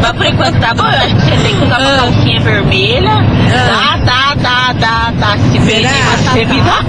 Mas 0.00 0.12
por 0.12 0.26
enquanto 0.26 0.58
tá 0.60 0.74
bom, 0.74 0.82
eu 0.84 0.98
acho 0.98 1.14
que 1.14 1.20
você 1.22 1.36
tem 1.42 1.56
que 1.56 1.64
usar 1.64 1.78
uma 1.78 1.94
Ah. 1.94 1.98
calcinha 1.98 2.40
vermelha. 2.40 3.10
Tá, 3.50 3.98
tá, 4.04 4.27
tá, 4.74 5.12
tá. 5.18 5.36
Se 5.50 5.58
você 5.58 6.44
me 6.44 6.60
dá. 6.62 6.80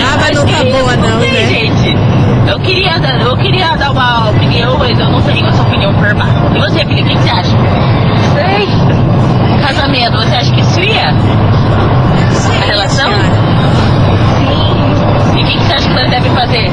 Ah, 0.00 0.16
mas 0.20 0.30
não 0.36 0.46
tá 0.46 0.64
boa 0.64 0.96
não, 0.96 1.20
sei, 1.20 1.32
né? 1.32 1.46
gente. 1.46 1.96
Eu 2.50 2.58
queria, 2.60 2.98
dar- 2.98 3.20
eu 3.20 3.36
queria 3.36 3.76
dar 3.76 3.90
uma 3.90 4.30
opinião, 4.30 4.76
mas 4.78 4.98
eu 4.98 5.10
não 5.10 5.20
tenho 5.22 5.46
essa 5.46 5.62
opinião 5.62 5.92
formada. 5.94 6.56
E 6.56 6.60
você, 6.60 6.84
Felipe, 6.84 7.02
o 7.02 7.16
que 7.16 7.18
você 7.18 7.30
acha? 7.30 7.56
Sei. 8.34 8.68
Casamento, 9.66 10.16
você 10.16 10.34
acha 10.36 10.52
que 10.52 10.60
esfria? 10.60 11.08
A 11.10 12.64
relação? 12.64 13.10
E 15.36 15.42
o 15.42 15.46
que, 15.46 15.52
que 15.58 15.64
você 15.64 15.72
acha 15.74 15.88
que 15.88 15.94
nós 15.94 16.10
deve 16.10 16.30
fazer? 16.30 16.70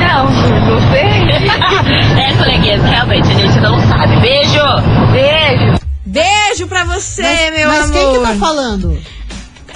Não, 0.00 0.24
não 0.24 0.80
sei. 0.90 1.28
é, 2.24 2.32
coleguinhas, 2.36 2.82
realmente, 2.84 3.30
a 3.30 3.34
gente 3.34 3.60
não 3.60 3.78
sabe. 3.82 4.16
Beijo! 4.16 4.60
Beijo! 5.12 5.77
Beijo 6.58 6.66
pra 6.66 6.82
você, 6.84 7.22
Mas, 7.22 7.52
meu 7.56 7.68
mas 7.68 7.84
amor. 7.84 7.92
quem 7.92 8.12
que 8.20 8.26
tá 8.26 8.34
falando? 8.34 8.98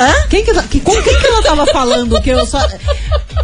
Hã? 0.01 0.13
Quem 0.29 0.45
que, 0.45 0.53
tá- 0.53 0.63
que, 0.65 0.81
com 0.81 0.91
quem 1.01 1.17
que 1.21 1.27
ela 1.27 1.43
tava 1.43 1.65
falando? 1.67 2.21
Que 2.21 2.31
eu 2.31 2.45
só... 2.45 2.59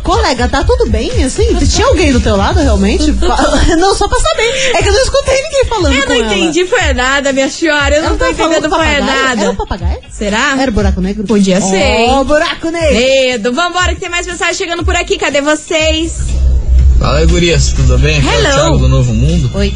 Colega, 0.02 0.48
tá 0.48 0.64
tudo 0.64 0.90
bem, 0.90 1.22
assim? 1.22 1.54
Tinha 1.54 1.86
alguém 1.86 2.12
do 2.12 2.18
teu 2.18 2.34
lado, 2.36 2.58
realmente? 2.58 3.12
Não, 3.78 3.94
só 3.94 4.08
pra 4.08 4.18
saber. 4.18 4.72
É 4.74 4.82
que 4.82 4.88
eu 4.88 4.92
não 4.92 5.02
escutei 5.02 5.40
ninguém 5.42 5.64
falando 5.66 5.94
Eu 5.94 6.08
não 6.08 6.14
ela. 6.16 6.24
entendi, 6.34 6.66
foi 6.66 6.92
nada, 6.94 7.32
minha 7.32 7.48
senhora. 7.48 7.94
Eu 7.94 8.00
Ela 8.00 8.10
não 8.10 8.18
tô 8.18 8.26
entendendo, 8.26 8.68
foi 8.70 9.00
nada. 9.00 9.40
Era 9.42 9.50
um 9.50 9.54
papagaio? 9.56 9.98
Será? 10.10 10.56
Era 10.58 10.70
o 10.70 10.74
buraco 10.74 11.00
negro? 11.00 11.24
Podia 11.24 11.60
ser, 11.60 11.76
hein? 11.76 12.10
Oh, 12.18 12.24
buraco 12.24 12.70
negro. 12.70 12.94
Medo. 12.94 13.52
Vambora 13.52 13.94
que 13.94 14.00
tem 14.00 14.08
mais 14.08 14.26
mensagem 14.26 14.54
chegando 14.54 14.84
por 14.84 14.96
aqui. 14.96 15.16
Cadê 15.16 15.40
vocês? 15.40 16.16
Fala 16.98 17.18
aí, 17.18 17.26
gurias, 17.26 17.72
tudo 17.72 17.96
bem? 17.98 18.18
Aqui 18.18 18.26
é 18.26 18.30
o 18.30 18.34
Hello. 18.40 18.52
Thiago 18.54 18.78
do 18.78 18.88
Novo 18.88 19.14
Mundo. 19.14 19.50
Oi. 19.54 19.72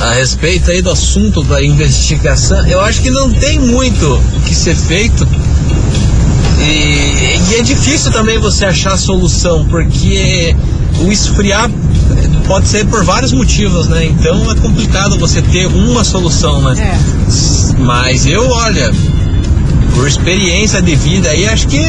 A 0.00 0.14
respeito 0.14 0.70
aí 0.70 0.82
do 0.82 0.90
assunto 0.90 1.42
da 1.44 1.62
investigação, 1.62 2.66
eu 2.66 2.80
acho 2.80 3.00
que 3.00 3.10
não 3.10 3.32
tem 3.32 3.58
muito 3.58 4.14
o 4.14 4.40
que 4.40 4.54
ser 4.54 4.74
feito. 4.74 5.26
E, 6.60 7.50
e 7.50 7.54
é 7.58 7.62
difícil 7.62 8.10
também 8.10 8.38
você 8.38 8.64
achar 8.64 8.94
a 8.94 8.98
solução, 8.98 9.64
porque 9.66 10.54
o 11.00 11.12
esfriar 11.12 11.70
pode 12.46 12.68
ser 12.68 12.86
por 12.86 13.04
vários 13.04 13.32
motivos, 13.32 13.88
né? 13.88 14.04
Então 14.06 14.50
é 14.50 14.54
complicado 14.54 15.18
você 15.18 15.40
ter 15.42 15.66
uma 15.66 16.04
solução, 16.04 16.60
né? 16.62 16.74
É. 16.80 17.78
Mas 17.78 18.26
eu, 18.26 18.48
olha, 18.48 18.92
por 19.94 20.06
experiência 20.06 20.82
de 20.82 20.94
vida 20.96 21.30
aí, 21.30 21.46
acho 21.46 21.66
que 21.68 21.82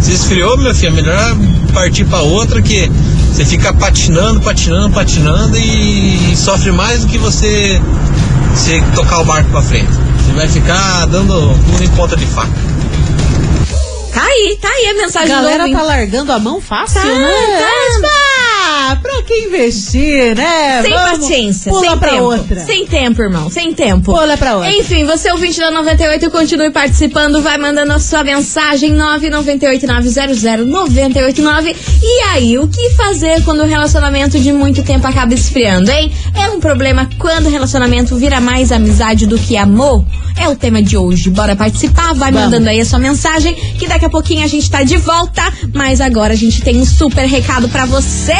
se 0.00 0.12
esfriou, 0.12 0.56
meu 0.56 0.74
filho, 0.74 0.88
é 0.88 0.90
melhor 0.92 1.36
partir 1.72 2.04
pra 2.04 2.20
outra 2.20 2.62
que 2.62 2.90
Você 3.32 3.44
fica 3.44 3.72
patinando, 3.72 4.40
patinando, 4.40 4.94
patinando 4.94 5.56
e 5.56 6.34
sofre 6.36 6.72
mais 6.72 7.02
do 7.02 7.06
que 7.06 7.18
você 7.18 7.80
se 8.56 8.80
tocar 8.94 9.20
o 9.20 9.24
barco 9.24 9.48
pra 9.50 9.62
frente. 9.62 9.90
Você 9.92 10.32
vai 10.32 10.48
ficar 10.48 11.06
dando 11.06 11.54
tudo 11.70 11.84
em 11.84 11.88
ponta 11.88 12.16
de 12.16 12.26
faca. 12.26 12.50
Tá 14.12 14.22
aí, 14.24 14.58
tá 14.60 14.68
aí 14.68 14.86
a 14.88 14.90
A 14.90 14.94
mensagem 14.94 15.28
galera 15.28 15.66
do 15.68 15.72
tá 15.72 15.82
largando 15.82 16.32
a 16.32 16.38
mão 16.40 16.60
fácil, 16.60 17.00
Tá, 17.00 17.06
né? 17.06 17.32
tá. 17.60 18.37
Ah, 18.60 18.98
pra 19.00 19.22
que 19.22 19.46
investir, 19.46 20.34
né? 20.36 20.82
Sem 20.82 20.92
Vamos, 20.92 21.18
paciência, 21.18 21.70
pula 21.72 21.88
sem 21.90 21.98
pra 21.98 22.10
tempo. 22.10 22.24
outra. 22.24 22.60
Sem 22.60 22.86
tempo, 22.86 23.22
irmão, 23.22 23.50
sem 23.50 23.72
tempo. 23.72 24.12
Pula 24.12 24.36
pra 24.36 24.56
outra. 24.56 24.72
Enfim, 24.74 25.04
você 25.04 25.30
ouvinte 25.30 25.58
da 25.60 25.70
98, 25.70 26.30
continue 26.30 26.70
participando, 26.70 27.40
vai 27.42 27.56
mandando 27.58 27.92
a 27.92 27.98
sua 27.98 28.24
mensagem 28.24 28.94
998900989. 28.94 31.76
E 32.02 32.22
aí, 32.32 32.58
o 32.58 32.66
que 32.68 32.90
fazer 32.90 33.42
quando 33.44 33.60
o 33.62 33.66
relacionamento 33.66 34.38
de 34.38 34.52
muito 34.52 34.82
tempo 34.82 35.06
acaba 35.06 35.32
esfriando, 35.34 35.90
hein? 35.90 36.12
É 36.34 36.48
um 36.48 36.60
problema 36.60 37.08
quando 37.18 37.46
o 37.46 37.50
relacionamento 37.50 38.16
vira 38.16 38.40
mais 38.40 38.72
amizade 38.72 39.26
do 39.26 39.38
que 39.38 39.56
amor? 39.56 40.04
É 40.40 40.48
o 40.48 40.54
tema 40.56 40.80
de 40.82 40.96
hoje. 40.96 41.30
Bora 41.30 41.56
participar, 41.56 42.14
vai 42.14 42.30
Vamos. 42.30 42.50
mandando 42.50 42.68
aí 42.68 42.80
a 42.80 42.84
sua 42.84 42.98
mensagem, 42.98 43.54
que 43.54 43.86
daqui 43.88 44.04
a 44.04 44.10
pouquinho 44.10 44.44
a 44.44 44.48
gente 44.48 44.70
tá 44.70 44.82
de 44.82 44.96
volta. 44.96 45.42
Mas 45.74 46.00
agora 46.00 46.32
a 46.32 46.36
gente 46.36 46.62
tem 46.62 46.80
um 46.80 46.86
super 46.86 47.26
recado 47.26 47.68
pra 47.68 47.84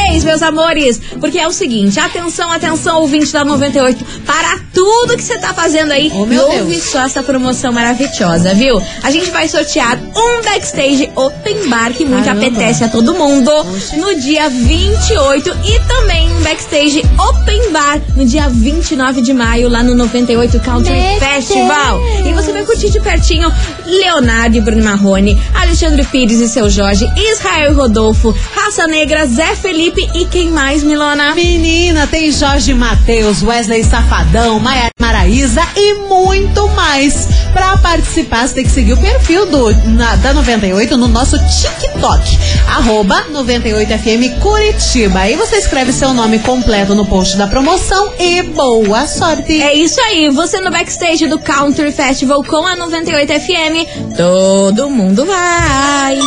vocês, 0.08 0.24
meus 0.24 0.42
amores. 0.42 1.00
Porque 1.20 1.38
é 1.38 1.46
o 1.46 1.52
seguinte, 1.52 1.98
atenção, 2.00 2.50
atenção, 2.50 3.00
ouvinte 3.00 3.32
da 3.32 3.44
98, 3.44 4.04
para 4.24 4.58
tudo 4.72 5.16
que 5.16 5.22
você 5.22 5.38
tá 5.38 5.52
fazendo 5.52 5.92
aí. 5.92 6.10
Oh, 6.14 6.24
meu 6.24 6.44
ouve 6.46 6.72
Deus. 6.72 6.84
só 6.84 7.02
essa 7.02 7.22
promoção 7.22 7.72
maravilhosa, 7.72 8.54
viu? 8.54 8.80
A 9.02 9.10
gente 9.10 9.30
vai 9.30 9.48
sortear 9.48 9.98
um 9.98 10.42
backstage 10.42 11.10
open 11.14 11.68
bar 11.68 11.92
que 11.92 12.04
muito 12.04 12.24
Caramba. 12.24 12.46
apetece 12.46 12.84
a 12.84 12.88
todo 12.88 13.14
mundo 13.14 13.50
no 13.96 14.14
dia 14.20 14.48
28 14.48 15.50
e 15.64 15.80
também 15.86 16.30
um 16.32 16.42
backstage 16.42 17.02
open 17.18 17.72
bar 17.72 18.00
no 18.16 18.24
dia 18.24 18.48
29 18.48 19.20
de 19.20 19.32
maio 19.32 19.68
lá 19.68 19.82
no 19.82 19.94
98 19.94 20.60
Country 20.60 20.94
Festival. 21.18 22.00
E 22.26 22.32
você 22.32 22.52
vai 22.52 22.64
curtir 22.64 22.90
de 22.90 23.00
pertinho 23.00 23.52
Leonardo 23.84 24.56
e 24.56 24.60
Bruno 24.60 24.84
Marrone, 24.84 25.38
Alexandre 25.54 26.04
Pires 26.04 26.40
e 26.40 26.48
seu 26.48 26.70
Jorge, 26.70 27.06
Israel 27.16 27.72
e 27.72 27.74
Rodolfo, 27.74 28.34
Raça 28.54 28.86
Negra, 28.86 29.26
Zé 29.26 29.54
Felipe 29.56 29.98
e 30.14 30.25
quem 30.26 30.50
mais, 30.50 30.83
Milona? 30.83 31.35
Menina, 31.35 32.07
tem 32.07 32.31
Jorge 32.31 32.73
Matheus, 32.75 33.43
Wesley 33.43 33.83
Safadão, 33.85 34.59
Maia 34.61 34.88
Maraíza 35.00 35.62
e 35.76 35.95
muito 36.09 36.67
mais. 36.69 37.28
Pra 37.52 37.76
participar, 37.78 38.47
você 38.47 38.55
tem 38.57 38.64
que 38.64 38.71
seguir 38.71 38.93
o 38.93 38.97
perfil 38.97 39.47
do, 39.47 39.71
na- 39.88 40.17
da 40.17 40.33
98 40.35 40.97
no 40.97 41.09
nosso 41.09 41.37
TikTok, 41.38 42.38
arroba 42.69 43.25
98FM 43.33 44.38
Curitiba. 44.40 45.21
Aí 45.21 45.35
você 45.37 45.57
escreve 45.57 45.93
seu 45.93 46.12
nome 46.12 46.38
completo 46.40 46.95
no 46.95 47.05
post 47.07 47.37
da 47.37 47.47
promoção 47.47 48.12
e 48.19 48.43
boa 48.43 49.07
sorte. 49.07 49.62
É 49.62 49.75
isso 49.75 50.00
aí, 50.00 50.28
você 50.31 50.61
no 50.61 50.71
backstage 50.71 51.26
do 51.26 51.38
Country 51.38 51.90
Festival 51.90 52.43
com 52.45 52.67
a 52.67 52.76
98 52.76 53.33
FM, 53.40 54.14
todo 54.17 54.90
mundo 54.90 55.25
vai. 55.25 56.19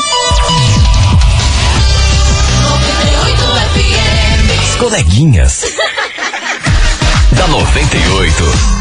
Coleguinhas. 4.82 5.62
da 7.38 7.48
98. 7.48 8.81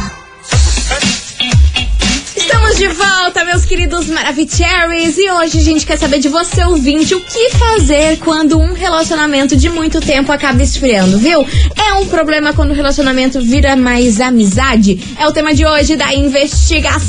Estamos 2.70 2.78
de 2.78 2.88
volta, 2.88 3.44
meus 3.44 3.64
queridos 3.64 4.06
Maravicheries, 4.06 5.18
e 5.18 5.28
hoje 5.28 5.58
a 5.58 5.62
gente 5.62 5.84
quer 5.84 5.98
saber 5.98 6.20
de 6.20 6.28
você, 6.28 6.62
ouvinte, 6.64 7.16
o 7.16 7.20
que 7.20 7.50
fazer 7.50 8.18
quando 8.18 8.56
um 8.58 8.74
relacionamento 8.74 9.56
de 9.56 9.68
muito 9.68 10.00
tempo 10.00 10.30
acaba 10.30 10.62
esfriando, 10.62 11.18
viu? 11.18 11.44
É 11.76 11.94
um 11.94 12.06
problema 12.06 12.52
quando 12.52 12.70
o 12.70 12.74
relacionamento 12.74 13.40
vira 13.40 13.74
mais 13.74 14.20
amizade? 14.20 15.00
É 15.18 15.26
o 15.26 15.32
tema 15.32 15.52
de 15.52 15.66
hoje 15.66 15.96
da 15.96 16.14
investigação. 16.14 17.00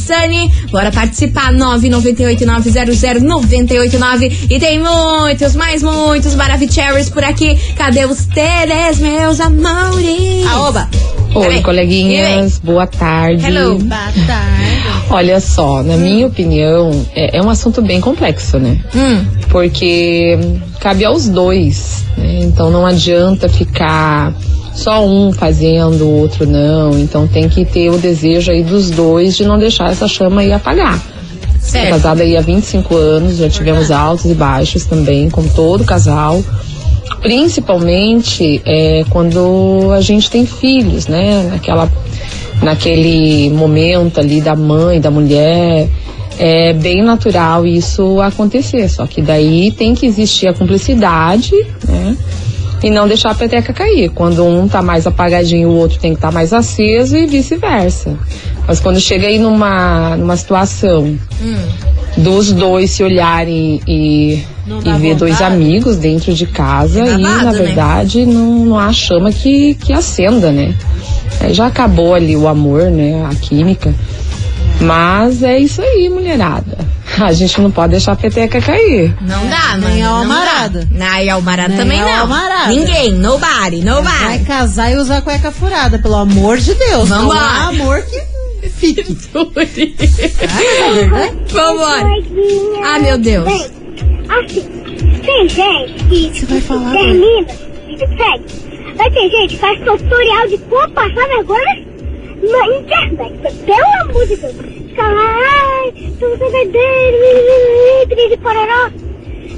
Bora 0.72 0.92
participar, 0.92 1.54
998-900-989. 1.54 4.48
E 4.50 4.60
tem 4.60 4.80
muitos, 4.80 5.56
mais 5.56 5.84
muitos 5.84 6.34
Maravicheries 6.34 7.08
por 7.10 7.24
aqui. 7.24 7.56
Cadê 7.76 8.06
os 8.06 8.26
teres, 8.26 8.98
meus 8.98 9.40
amores? 9.40 10.44
Aoba! 10.48 10.90
Oi, 11.36 11.62
coleguinhas, 11.62 12.58
boa 12.60 12.88
tarde. 12.88 13.46
Hello. 13.46 13.78
Boa 13.78 14.12
tarde. 14.28 15.01
Olha 15.12 15.40
só, 15.40 15.84
na 15.84 15.98
minha 15.98 16.26
opinião, 16.28 16.90
é, 17.14 17.38
é 17.38 17.42
um 17.42 17.50
assunto 17.50 17.82
bem 17.82 18.00
complexo, 18.00 18.58
né? 18.58 18.80
Hum, 18.96 19.26
Porque 19.50 20.40
cabe 20.80 21.04
aos 21.04 21.28
dois, 21.28 22.06
né? 22.18 22.40
Então 22.44 22.72
não 22.72 22.86
adianta 22.86 23.50
ficar 23.50 24.34
só 24.74 25.06
um 25.06 25.34
fazendo, 25.34 26.06
o 26.06 26.22
outro 26.22 26.48
não. 26.48 26.98
Então 26.98 27.28
tem 27.28 27.50
que 27.50 27.66
ter 27.66 27.90
o 27.90 27.98
desejo 27.98 28.52
aí 28.52 28.64
dos 28.64 28.90
dois 28.90 29.36
de 29.36 29.44
não 29.44 29.60
deixar 29.60 29.92
essa 29.92 30.08
chama 30.08 30.42
aí 30.42 30.54
apagar. 30.54 30.98
Tô 30.98 31.68
certo. 31.68 31.90
casada 31.90 32.24
aí 32.24 32.36
há 32.38 32.42
25 32.42 32.96
anos, 32.96 33.38
já 33.38 33.50
tivemos 33.50 33.92
altos 33.92 34.26
e 34.26 34.34
baixos 34.34 34.86
também, 34.86 35.30
como 35.30 35.50
todo 35.50 35.84
casal. 35.84 36.42
Principalmente 37.22 38.62
é, 38.66 39.04
quando 39.10 39.92
a 39.96 40.02
gente 40.02 40.30
tem 40.32 40.46
filhos, 40.46 41.08
né? 41.08 41.44
Naquela, 41.52 41.88
naquele 42.62 43.50
momento 43.50 44.20
ali 44.20 44.42
da 44.42 44.56
mãe, 44.56 45.00
da 45.00 45.12
mulher. 45.12 45.88
É 46.40 46.74
bem 46.74 47.04
natural 47.04 47.68
isso 47.68 48.20
acontecer, 48.22 48.90
só 48.90 49.06
que 49.06 49.22
daí 49.22 49.72
tem 49.72 49.94
que 49.94 50.06
existir 50.06 50.48
a 50.48 50.54
cumplicidade, 50.54 51.52
né? 51.88 52.18
E 52.82 52.90
não 52.90 53.08
deixar 53.08 53.30
a 53.30 53.36
peteca 53.36 53.72
cair. 53.74 54.10
Quando 54.10 54.44
um 54.44 54.68
tá 54.68 54.82
mais 54.82 55.06
apagadinho, 55.06 55.70
o 55.70 55.76
outro 55.76 56.00
tem 56.00 56.14
que 56.14 56.18
estar 56.18 56.32
mais 56.32 56.52
aceso 56.52 57.16
e 57.16 57.28
vice-versa. 57.28 58.18
Mas 58.68 58.80
quando 58.80 59.00
chega 59.00 59.28
aí 59.28 59.38
numa, 59.38 60.18
numa 60.18 60.36
situação 60.36 61.16
dos 62.18 62.52
dois 62.52 62.90
se 62.90 63.04
olharem 63.04 63.80
e, 63.88 64.44
e 64.84 64.94
ver 65.00 65.16
dois 65.16 65.42
amigos 65.42 65.98
dentro 65.98 66.34
de 66.34 66.48
casa 66.48 67.02
É 67.02 67.20
e, 67.20 67.22
babado, 67.22 67.44
na 67.46 67.52
né? 67.52 67.58
verdade, 67.60 68.26
não, 68.26 68.66
não 68.66 68.80
há 68.80 68.92
chama 68.92 69.32
que, 69.32 69.76
que 69.76 69.94
acenda, 69.94 70.52
né? 70.52 70.76
É, 71.44 71.54
já 71.54 71.68
acabou 71.68 72.14
ali 72.14 72.36
o 72.36 72.48
amor, 72.48 72.92
né? 72.92 73.26
A 73.30 73.36
química. 73.36 73.94
Mas 74.80 75.44
é 75.44 75.60
isso 75.60 75.82
aí, 75.82 76.10
mulherada. 76.10 76.78
A 77.22 77.32
gente 77.34 77.60
não 77.62 77.70
pode 77.70 77.92
deixar 77.92 78.14
a 78.14 78.16
peteca 78.16 78.62
cair. 78.62 79.14
Não 79.22 79.46
dá, 79.48 79.72
mano. 79.72 79.90
Nem 79.90 80.02
a 80.04 80.08
não 80.08 80.16
almarada. 80.20 80.88
Não, 80.90 81.16
e 81.20 81.30
a 81.30 81.34
almarada 81.36 81.76
também 81.76 82.00
não. 82.00 82.22
almarada. 82.22 82.70
Ninguém, 82.70 83.12
nobody, 83.12 83.82
Vai 83.82 83.96
nobody. 83.96 84.46
casar 84.46 84.92
e 84.92 84.96
usar 84.96 85.22
cueca 85.22 85.52
furada, 85.52 86.00
pelo 86.00 86.16
amor 86.16 86.58
de 86.58 86.74
Deus. 86.74 87.10
Não 87.10 87.24
Vambora. 87.28 87.40
há 87.40 87.68
amor 87.68 88.02
que 88.04 88.70
fique. 88.70 89.04
Vambora. 91.52 92.08
Ah, 92.84 93.00
meu 93.00 93.18
Deus. 93.18 93.48
Assim, 93.48 94.64
tem 95.24 95.50
gente 95.50 96.32
que 96.32 96.40
Você 96.40 96.46
vai 96.46 96.62
falar, 96.62 96.92
termina, 96.92 97.48
segue. 97.98 98.71
Mas 98.98 99.14
tem 99.14 99.30
gente 99.30 99.58
faz 99.58 99.80
tutorial 99.80 100.48
de 100.48 100.58
como 100.60 100.90
passar 100.92 101.28
vergonha 101.28 101.86
na 102.42 102.68
internet. 102.78 103.34
Pelo 103.66 104.10
amor 104.10 104.28
de 104.28 104.36
Deus. 104.38 104.56
Fica 104.88 105.04
lá, 105.08 105.38
ai, 105.84 105.94
tu 106.20 106.28
não 106.28 106.38
sei 106.38 106.50
verdadeiro, 106.50 108.30
de 108.30 108.38
pororó. 108.38 108.92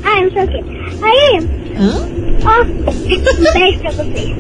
Ai, 0.04 0.24
não 0.26 0.32
sei 0.32 0.44
o 0.44 0.48
quê. 0.48 0.64
Aí, 1.02 1.40
Hã? 1.80 2.08
ó, 2.46 2.62
um 2.62 3.54
beijo 3.54 3.80
pra 3.80 3.92
vocês. 3.92 4.36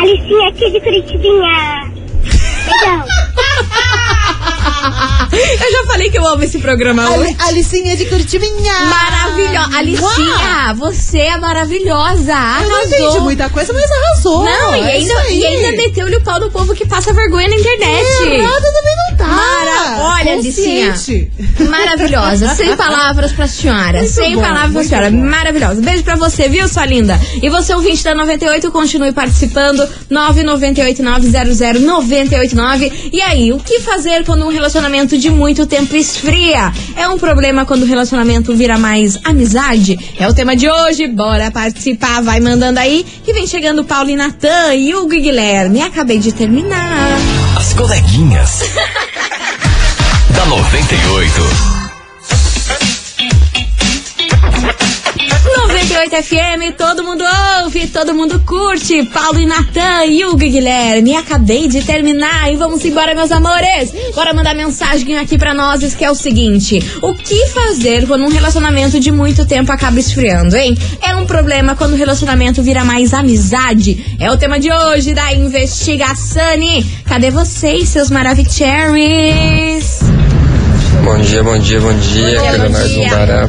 Alicinha 0.00 0.48
aqui 0.48 0.70
de 0.70 0.80
Curitibinha. 0.80 1.90
Beijão. 2.66 3.09
Eu 5.64 5.72
já 5.72 5.84
falei 5.86 6.10
que 6.10 6.18
eu 6.18 6.26
amo 6.26 6.42
esse 6.42 6.58
programa 6.58 7.08
hoje. 7.10 7.30
Ali- 7.30 7.36
Alicinha 7.38 7.96
de 7.96 8.04
Curitiminha. 8.06 8.72
Maravilhosa. 8.80 9.76
Alicinha, 9.78 10.74
você 10.76 11.18
é 11.18 11.36
maravilhosa. 11.38 12.32
Eu 12.62 12.68
não 12.68 12.80
entendi 12.82 13.02
Arrasou. 13.02 13.20
muita 13.22 13.48
coisa, 13.50 13.72
mas 13.72 13.90
arrasou. 13.90 14.44
Não, 14.44 14.76
e 14.76 14.80
É 14.80 14.92
ainda, 14.92 15.30
e 15.30 15.46
ainda 15.46 15.76
meteu-lhe 15.82 16.16
o 16.16 16.22
pau 16.22 16.40
no 16.40 16.50
povo 16.50 16.74
que 16.74 16.86
passa 16.86 17.12
vergonha 17.12 17.48
na 17.48 17.54
internet. 17.56 18.06
Errado 18.24 18.62
também 18.62 18.82
não 18.82 18.82
tá. 18.84 18.89
Mara- 19.30 20.00
Olha, 20.02 20.32
Alicinha. 20.34 20.90
Consciente. 20.90 21.30
Maravilhosa, 21.68 22.48
sem 22.54 22.74
palavras 22.76 23.32
pra 23.32 23.46
senhora. 23.46 23.98
Muito 23.98 24.12
sem 24.12 24.34
bom, 24.34 24.42
palavras 24.42 24.72
pra 24.72 24.84
senhora. 24.98 25.10
bom. 25.10 25.18
Maravilhosa. 25.24 25.80
Beijo 25.80 26.02
pra 26.02 26.16
você, 26.16 26.48
viu, 26.48 26.68
sua 26.68 26.84
linda? 26.86 27.18
E 27.42 27.48
você, 27.48 27.74
ouvinte 27.74 28.02
da 28.04 28.14
98, 28.14 28.70
continue 28.70 29.12
participando. 29.12 29.86
998-900-989. 30.10 33.10
E 33.12 33.20
aí, 33.22 33.52
o 33.52 33.58
que 33.58 33.80
fazer 33.80 34.24
quando 34.24 34.44
um 34.44 34.48
relacionamento 34.50 35.16
de 35.18 35.30
muito 35.30 35.66
tempo 35.66 35.94
esfria? 35.96 36.72
É 36.96 37.08
um 37.08 37.18
problema 37.18 37.64
quando 37.64 37.82
o 37.82 37.86
relacionamento 37.86 38.54
vira 38.54 38.78
mais 38.78 39.18
amizade? 39.24 39.98
É 40.18 40.28
o 40.28 40.34
tema 40.34 40.54
de 40.56 40.68
hoje. 40.68 41.06
Bora 41.08 41.50
participar. 41.50 42.22
Vai 42.22 42.40
mandando 42.40 42.78
aí. 42.78 43.04
Que 43.24 43.32
vem 43.32 43.46
chegando 43.46 43.84
Paulo 43.84 44.10
e 44.10 44.16
Natan 44.16 44.74
e 44.74 44.94
Hugo 44.94 45.14
e 45.14 45.20
Guilherme. 45.20 45.82
Acabei 45.82 46.18
de 46.18 46.32
terminar. 46.32 47.16
As 47.56 47.72
coleguinhas. 47.74 48.60
da 50.50 50.56
98. 50.56 51.70
98 55.70 56.22
FM, 56.24 56.74
todo 56.76 57.04
mundo 57.04 57.22
ouve, 57.62 57.86
todo 57.86 58.12
mundo 58.12 58.40
curte. 58.40 59.04
Paulo 59.04 59.38
e 59.38 59.46
Natan, 59.46 60.06
Hugo 60.26 60.42
e 60.42 60.50
Guilherme. 60.50 61.14
Acabei 61.14 61.68
de 61.68 61.82
terminar 61.82 62.52
e 62.52 62.56
vamos 62.56 62.84
embora, 62.84 63.14
meus 63.14 63.30
amores. 63.30 63.92
Bora 64.12 64.34
mandar 64.34 64.56
mensagem 64.56 65.16
aqui 65.18 65.38
pra 65.38 65.54
nós, 65.54 65.94
que 65.94 66.04
é 66.04 66.10
o 66.10 66.16
seguinte: 66.16 66.80
O 67.00 67.14
que 67.14 67.46
fazer 67.46 68.08
quando 68.08 68.24
um 68.24 68.28
relacionamento 68.28 68.98
de 68.98 69.12
muito 69.12 69.46
tempo 69.46 69.70
acaba 69.70 70.00
esfriando, 70.00 70.56
hein? 70.56 70.76
É 71.00 71.14
um 71.14 71.26
problema 71.26 71.76
quando 71.76 71.92
o 71.92 71.96
relacionamento 71.96 72.60
vira 72.60 72.84
mais 72.84 73.14
amizade? 73.14 74.16
É 74.18 74.28
o 74.32 74.36
tema 74.36 74.58
de 74.58 74.72
hoje 74.72 75.14
da 75.14 75.32
investigação. 75.32 76.40
Cadê 77.06 77.30
vocês, 77.30 77.88
seus 77.88 78.10
maravicheries? 78.10 80.09
Bom 81.04 81.18
dia, 81.18 81.42
bom 81.42 81.58
dia, 81.58 81.80
bom 81.80 81.92
dia, 81.94 82.38
aqui 82.38 82.48
é 82.48 82.58
bom 82.58 82.62
Leonardo. 82.62 83.00
Umbará. 83.00 83.48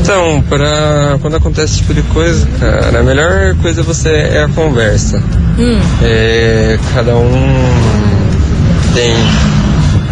Então, 0.00 0.42
pra 0.48 1.18
quando 1.20 1.36
acontece 1.36 1.74
esse 1.74 1.76
tipo 1.78 1.94
de 1.94 2.02
coisa, 2.02 2.46
cara, 2.58 3.00
a 3.00 3.02
melhor 3.02 3.54
coisa 3.62 3.82
você 3.82 4.08
é 4.08 4.42
a 4.42 4.48
conversa. 4.48 5.22
Hum. 5.58 5.78
É, 6.02 6.78
cada 6.94 7.14
um 7.16 7.32
tem 8.94 9.14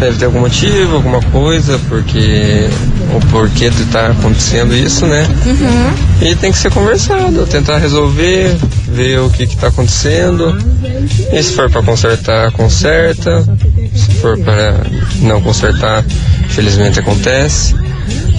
deve 0.01 0.17
ter 0.17 0.25
algum 0.25 0.39
motivo, 0.39 0.95
alguma 0.95 1.21
coisa, 1.21 1.79
porque 1.87 2.67
o 3.15 3.19
porquê 3.27 3.69
de 3.69 3.83
estar 3.83 4.09
acontecendo 4.09 4.75
isso, 4.75 5.05
né? 5.05 5.27
Uhum. 5.45 6.27
E 6.27 6.35
tem 6.35 6.51
que 6.51 6.57
ser 6.57 6.71
conversado, 6.71 7.45
tentar 7.45 7.77
resolver, 7.77 8.57
ver 8.87 9.19
o 9.19 9.29
que 9.29 9.43
está 9.43 9.67
acontecendo. 9.67 10.57
E 11.31 11.43
se 11.43 11.53
for 11.53 11.69
para 11.69 11.83
consertar, 11.83 12.51
conserta. 12.51 13.45
Se 13.93 14.11
for 14.15 14.37
para 14.39 14.81
não 15.21 15.41
consertar, 15.41 16.03
infelizmente 16.45 16.99
acontece. 16.99 17.75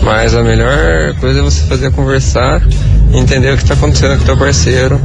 Mas 0.02 0.34
a 0.34 0.42
melhor 0.42 1.14
coisa 1.20 1.38
é 1.38 1.42
você 1.42 1.62
fazer 1.62 1.92
conversar, 1.92 2.60
entender 3.12 3.52
o 3.52 3.56
que 3.56 3.62
está 3.62 3.74
acontecendo 3.74 4.16
com 4.16 4.22
o 4.22 4.26
teu 4.26 4.36
parceiro, 4.36 5.00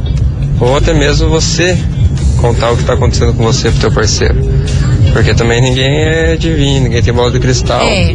ou 0.60 0.76
até 0.76 0.92
mesmo 0.92 1.28
você 1.28 1.78
contar 2.40 2.70
o 2.70 2.76
que 2.76 2.82
está 2.82 2.94
acontecendo 2.94 3.32
com 3.34 3.44
você 3.44 3.70
pro 3.70 3.80
teu 3.80 3.92
parceiro. 3.92 4.36
Porque 5.12 5.34
também 5.34 5.60
ninguém 5.60 6.02
é 6.02 6.36
divino, 6.36 6.84
ninguém 6.84 7.02
tem 7.02 7.12
bola 7.12 7.30
de 7.30 7.38
cristal. 7.38 7.82
É. 7.82 8.14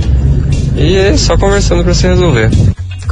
E 0.75 0.95
é 0.95 1.17
só 1.17 1.37
conversando 1.37 1.83
para 1.83 1.93
se 1.93 2.07
resolver. 2.07 2.49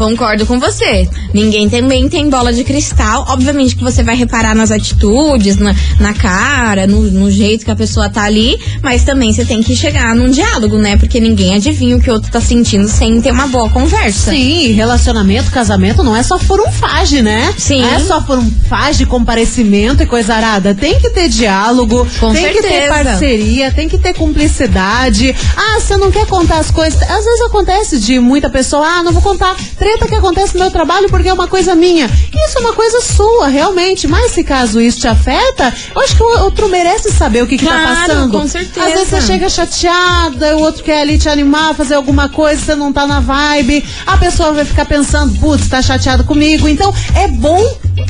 Concordo 0.02 0.48
com 0.48 0.60
você. 0.60 1.08
Ninguém 1.32 1.70
também 1.70 2.10
tem 2.10 2.28
bola 2.28 2.52
de 2.52 2.64
cristal. 2.64 3.24
Obviamente 3.30 3.76
que 3.76 3.84
você 3.84 4.02
vai 4.02 4.16
reparar 4.16 4.56
nas 4.56 4.72
atitudes, 4.72 5.58
na, 5.58 5.76
na 6.00 6.12
cara, 6.12 6.88
no, 6.88 7.02
no 7.04 7.30
jeito 7.30 7.64
que 7.64 7.70
a 7.70 7.76
pessoa 7.76 8.10
tá 8.10 8.24
ali, 8.24 8.58
mas 8.82 9.04
também 9.04 9.32
você 9.32 9.46
tem 9.46 9.62
que 9.62 9.76
chegar 9.76 10.16
num 10.16 10.32
diálogo, 10.32 10.80
né? 10.80 10.98
Porque 10.98 11.20
ninguém 11.20 11.54
adivinha 11.54 11.96
o 11.96 12.02
que 12.02 12.10
o 12.10 12.14
outro 12.14 12.32
tá 12.32 12.42
sentindo 12.42 12.88
sem 12.88 13.22
ter 13.22 13.30
uma 13.30 13.46
boa 13.46 13.70
conversa. 13.70 14.32
Sim, 14.32 14.72
relacionamento, 14.72 15.52
casamento 15.52 16.02
não 16.02 16.16
é 16.16 16.24
só 16.24 16.40
furunfage, 16.40 17.22
né? 17.22 17.54
Sim. 17.56 17.84
Não 17.84 17.94
é 17.94 18.00
só 18.00 18.26
furunfage, 18.26 19.06
comparecimento 19.06 20.02
e 20.02 20.08
coisa 20.08 20.34
arada. 20.34 20.74
Tem 20.74 21.00
que 21.00 21.12
ter 21.12 21.30
diálogo, 21.30 22.08
Com 22.20 22.34
tem 22.34 22.54
que 22.54 22.62
ter 22.64 22.70
certeza. 22.70 23.04
parceria, 23.04 23.72
tem 23.72 23.88
que 23.88 24.00
ter 24.00 24.16
cumplicidade. 24.16 25.36
Ah, 25.56 25.80
você 25.80 25.96
não 25.96 26.10
quer 26.10 26.26
contar 26.26 26.58
as 26.58 26.72
coisas. 26.72 27.00
Às 27.04 27.24
vezes 27.24 27.42
acontece 27.42 28.00
de 28.00 28.20
muita 28.20 28.50
pessoa, 28.50 28.84
ah, 28.84 29.04
não 29.04 29.12
vou 29.12 29.22
contar 29.22 29.56
treta 29.92 30.08
que 30.08 30.16
acontece 30.16 30.54
no 30.54 30.62
meu 30.62 30.72
trabalho 30.72 31.10
porque 31.10 31.28
é 31.28 31.34
uma 31.34 31.48
coisa 31.48 31.76
minha. 31.76 32.06
Isso 32.06 32.58
é 32.58 32.62
uma 32.62 32.74
coisa 32.74 33.02
sua, 33.02 33.48
realmente. 33.48 34.08
Mas 34.08 34.32
se 34.32 34.44
caso 34.44 34.80
isso 34.80 35.00
te 35.02 35.08
afeta, 35.08 35.74
eu 35.94 36.02
acho 36.02 36.16
que 36.16 36.24
o 36.24 36.44
outro 36.44 36.70
merece 36.70 37.12
saber 37.12 37.44
o 37.44 37.48
que, 37.48 37.58
que 37.58 37.66
tá 37.66 37.72
Claro, 37.72 37.96
passando. 37.96 38.40
com 38.40 38.48
certeza. 38.48 38.86
Às 38.86 38.94
vezes 38.94 39.08
você 39.10 39.22
chega 39.22 39.50
chateada, 39.50 40.58
o 40.58 40.62
outro 40.62 40.84
quer 40.84 41.02
ali 41.02 41.18
te 41.18 41.28
animar, 41.30 41.74
fazer 41.76 41.96
alguma 41.96 42.30
coisa, 42.30 42.62
você 42.64 42.76
não 42.76 42.94
tá 42.94 43.06
na 43.06 43.20
vibe. 43.20 43.84
A 44.06 44.18
pessoa 44.18 44.54
vai 44.54 44.66
ficar 44.66 44.86
pensando, 44.86 45.38
putz, 45.40 45.68
tá 45.68 45.82
chateado 45.82 46.24
comigo. 46.24 46.68
Então 46.68 46.94
é 47.16 47.28
bom 47.28 47.62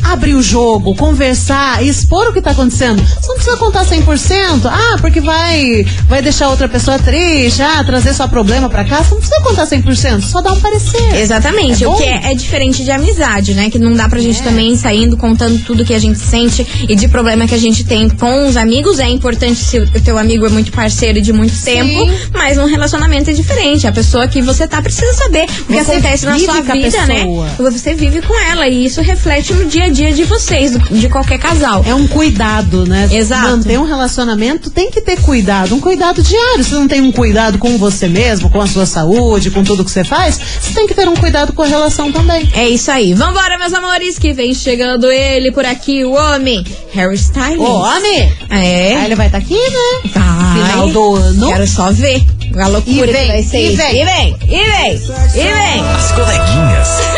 abrir 0.04 0.34
o 0.36 0.42
jogo, 0.42 0.96
conversar, 0.96 1.84
expor 1.84 2.28
o 2.28 2.34
que 2.34 2.42
tá 2.42 2.52
acontecendo. 2.52 3.02
Você 3.02 3.28
não 3.28 3.36
precisa 3.36 3.58
contar 3.58 3.86
100%. 3.86 4.66
Ah, 4.66 4.98
porque 5.00 5.22
vai 5.22 5.86
vai 6.08 6.22
deixar 6.22 6.50
outra 6.50 6.68
pessoa 6.68 6.98
triste, 7.00 7.62
ah, 7.62 7.84
trazer 7.84 8.14
só 8.14 8.28
problema 8.28 8.70
pra 8.70 8.84
cá. 8.84 9.04
Você 9.04 9.14
não 9.14 9.22
precisa 9.22 9.42
contar 9.42 9.66
100%, 9.66 10.22
só 10.22 10.42
dá 10.42 10.54
um 10.54 10.60
parecer. 10.60 11.16
Exatamente, 11.16 11.84
É 11.84 11.88
o 11.88 11.96
que 11.96 12.04
é, 12.04 12.32
é 12.32 12.36
diferente 12.36 12.84
de 12.84 12.92
amizade, 12.92 13.54
né? 13.54 13.70
Que 13.70 13.80
não 13.80 13.94
dá 13.94 14.08
pra 14.10 14.20
gente 14.20 14.42
também 14.42 14.74
ir 14.74 14.78
saindo 14.78 15.18
contando 15.18 15.60
tudo 15.64 15.86
que 15.86 15.94
a 15.94 16.00
gente 16.00 16.20
sente 16.20 16.66
e 16.88 16.96
de 16.96 17.08
problema 17.08 17.48
que 17.48 17.56
a 17.56 17.58
gente 17.58 17.84
tem 17.84 18.10
com 18.10 18.48
os 18.48 18.58
amigos. 18.58 19.00
É 19.00 19.08
importante 19.08 19.56
se 19.56 19.80
o 19.80 20.02
teu 20.02 20.18
amigo 20.18 20.46
é 20.46 20.50
muito 20.50 20.72
parceiro 20.72 21.22
de 21.22 21.32
muito 21.34 21.60
tempo, 21.64 22.10
mas 22.34 22.58
um 22.58 22.66
relacionamento 22.66 23.30
é 23.30 23.34
diferente. 23.34 23.88
A 23.88 23.92
pessoa 23.92 24.28
que 24.28 24.42
você 24.42 24.68
tá 24.68 24.82
precisa 24.82 25.14
saber 25.14 25.44
o 25.44 25.66
que 25.66 25.74
Você 25.74 25.92
acontece 25.92 26.26
na 26.26 26.40
sua 26.40 26.62
vida, 26.62 27.06
né? 27.06 27.26
Você 27.58 27.94
vive 27.94 28.22
com 28.22 28.38
ela 28.52 28.68
e 28.68 28.86
isso 28.86 29.02
reflete 29.02 29.54
no 29.54 29.66
dia 29.66 29.81
a 29.84 29.90
dia 29.90 30.12
de 30.14 30.24
vocês, 30.24 30.78
de 30.90 31.10
qualquer 31.10 31.38
casal. 31.40 31.84
É 31.86 31.94
um 31.94 32.08
cuidado, 32.08 32.86
né? 32.86 33.10
Exato. 33.12 33.50
Manter 33.50 33.80
um 33.80 33.86
relacionamento 33.86 34.70
tem 34.70 34.90
que 34.92 35.02
ter 35.02 35.20
cuidado, 35.22 35.76
um 35.76 35.80
cuidado 35.80 36.22
diário. 36.22 36.64
Se 36.64 36.74
não 36.74 36.88
tem 36.88 37.02
um 37.02 37.12
cuidado 37.12 37.58
com 37.58 37.78
você 37.78 38.08
mesmo, 38.08 38.50
com 38.50 38.62
a 38.62 38.68
sua 38.68 38.86
saúde, 38.86 39.52
com 39.52 39.64
tudo 39.64 39.84
que 39.84 39.92
você 39.92 40.04
faz, 40.04 40.40
você 40.62 40.74
tem 40.74 40.88
que 40.88 40.94
ter 40.94 41.08
um 41.08 41.16
cuidado 41.16 41.54
com 41.54 41.62
a 41.64 41.68
relação 41.68 42.12
também. 42.12 42.50
É 42.54 42.68
isso 42.68 42.92
aí. 42.92 43.14
Vambora, 43.14 43.58
meus 43.58 43.74
amores, 43.74 44.18
que 44.18 44.34
vem 44.34 44.54
chegando 44.54 45.12
ele 45.12 45.52
por 45.52 45.66
aqui, 45.66 46.04
o 46.04 46.12
homem, 46.14 46.66
Harry 46.94 47.16
Styles. 47.16 47.60
Ô, 47.60 47.80
homem! 47.82 48.32
É. 48.50 48.96
Aí 48.98 49.06
ele 49.06 49.16
vai 49.16 49.28
estar 49.28 49.38
aqui, 49.40 49.56
né? 49.56 50.10
Vai. 50.14 50.64
Final 50.66 50.90
do 50.90 51.16
ano. 51.16 51.48
Quero 51.48 51.68
só 51.68 51.92
ver 51.92 52.24
a 52.60 52.68
loucura 52.68 53.10
E 53.10 53.14
vem, 53.14 53.22
que 53.22 53.32
vai 53.32 53.44
ser 53.44 53.58
e 53.60 53.68
isso. 53.68 53.78
vem. 53.78 54.02
E 54.02 54.06
vem, 54.06 54.38
e 54.44 54.48
vem, 54.50 54.94
e 55.36 55.54
vem. 55.54 55.82
As 55.96 56.12
coleguinhas. 56.12 57.11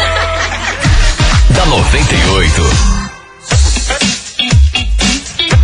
Da 1.53 1.65
98. 1.65 2.92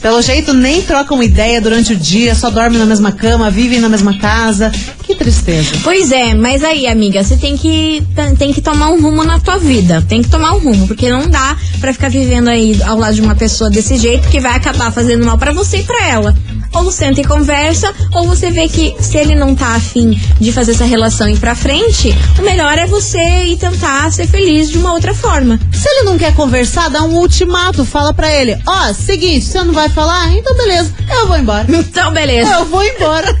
Pelo 0.00 0.22
jeito, 0.22 0.54
nem 0.54 0.80
trocam 0.82 1.20
ideia 1.22 1.60
durante 1.60 1.92
o 1.92 1.96
dia, 1.96 2.34
só 2.34 2.50
dormem 2.50 2.78
na 2.78 2.86
mesma 2.86 3.10
cama, 3.10 3.50
vivem 3.50 3.80
na 3.80 3.88
mesma 3.88 4.16
casa. 4.16 4.70
Que 5.02 5.14
tristeza. 5.14 5.72
Pois 5.82 6.12
é, 6.12 6.34
mas 6.34 6.62
aí, 6.62 6.86
amiga, 6.86 7.24
você 7.24 7.36
tem 7.36 7.56
que, 7.56 8.02
tem 8.38 8.52
que 8.52 8.60
tomar 8.60 8.90
um 8.90 9.00
rumo 9.00 9.24
na 9.24 9.40
tua 9.40 9.58
vida. 9.58 10.04
Tem 10.08 10.22
que 10.22 10.28
tomar 10.28 10.54
um 10.54 10.58
rumo, 10.58 10.86
porque 10.86 11.10
não 11.10 11.28
dá 11.28 11.56
pra 11.80 11.92
ficar 11.92 12.10
vivendo 12.10 12.48
aí 12.48 12.80
ao 12.84 12.96
lado 12.96 13.14
de 13.14 13.20
uma 13.20 13.34
pessoa 13.34 13.68
desse 13.70 13.96
jeito 13.96 14.28
que 14.28 14.38
vai 14.38 14.54
acabar 14.54 14.92
fazendo 14.92 15.26
mal 15.26 15.36
pra 15.36 15.52
você 15.52 15.78
e 15.78 15.82
pra 15.82 16.08
ela. 16.08 16.34
Ou 16.78 16.92
senta 16.92 17.20
e 17.20 17.24
conversa, 17.24 17.92
ou 18.12 18.26
você 18.28 18.50
vê 18.52 18.68
que 18.68 18.94
se 19.00 19.16
ele 19.18 19.34
não 19.34 19.54
tá 19.54 19.74
afim 19.74 20.18
de 20.40 20.52
fazer 20.52 20.72
essa 20.72 20.84
relação 20.84 21.28
ir 21.28 21.36
pra 21.38 21.54
frente, 21.54 22.14
o 22.38 22.42
melhor 22.42 22.78
é 22.78 22.86
você 22.86 23.18
ir 23.46 23.56
tentar 23.56 24.10
ser 24.12 24.26
feliz 24.28 24.70
de 24.70 24.78
uma 24.78 24.92
outra 24.92 25.12
forma. 25.12 25.58
Se 25.72 25.88
ele 25.88 26.04
não 26.04 26.16
quer 26.16 26.32
conversar, 26.34 26.88
dá 26.88 27.02
um 27.02 27.16
ultimato, 27.16 27.84
fala 27.84 28.14
pra 28.14 28.32
ele: 28.32 28.56
Ó, 28.66 28.92
seguinte, 28.94 29.44
você 29.44 29.58
não 29.64 29.72
vai 29.72 29.88
falar? 29.88 30.32
Então 30.36 30.56
beleza, 30.56 30.94
eu 31.10 31.26
vou 31.26 31.36
embora. 31.36 31.66
Então, 31.68 32.12
beleza. 32.12 32.50
Eu 32.52 32.64
vou 32.66 32.82
embora. 32.84 33.26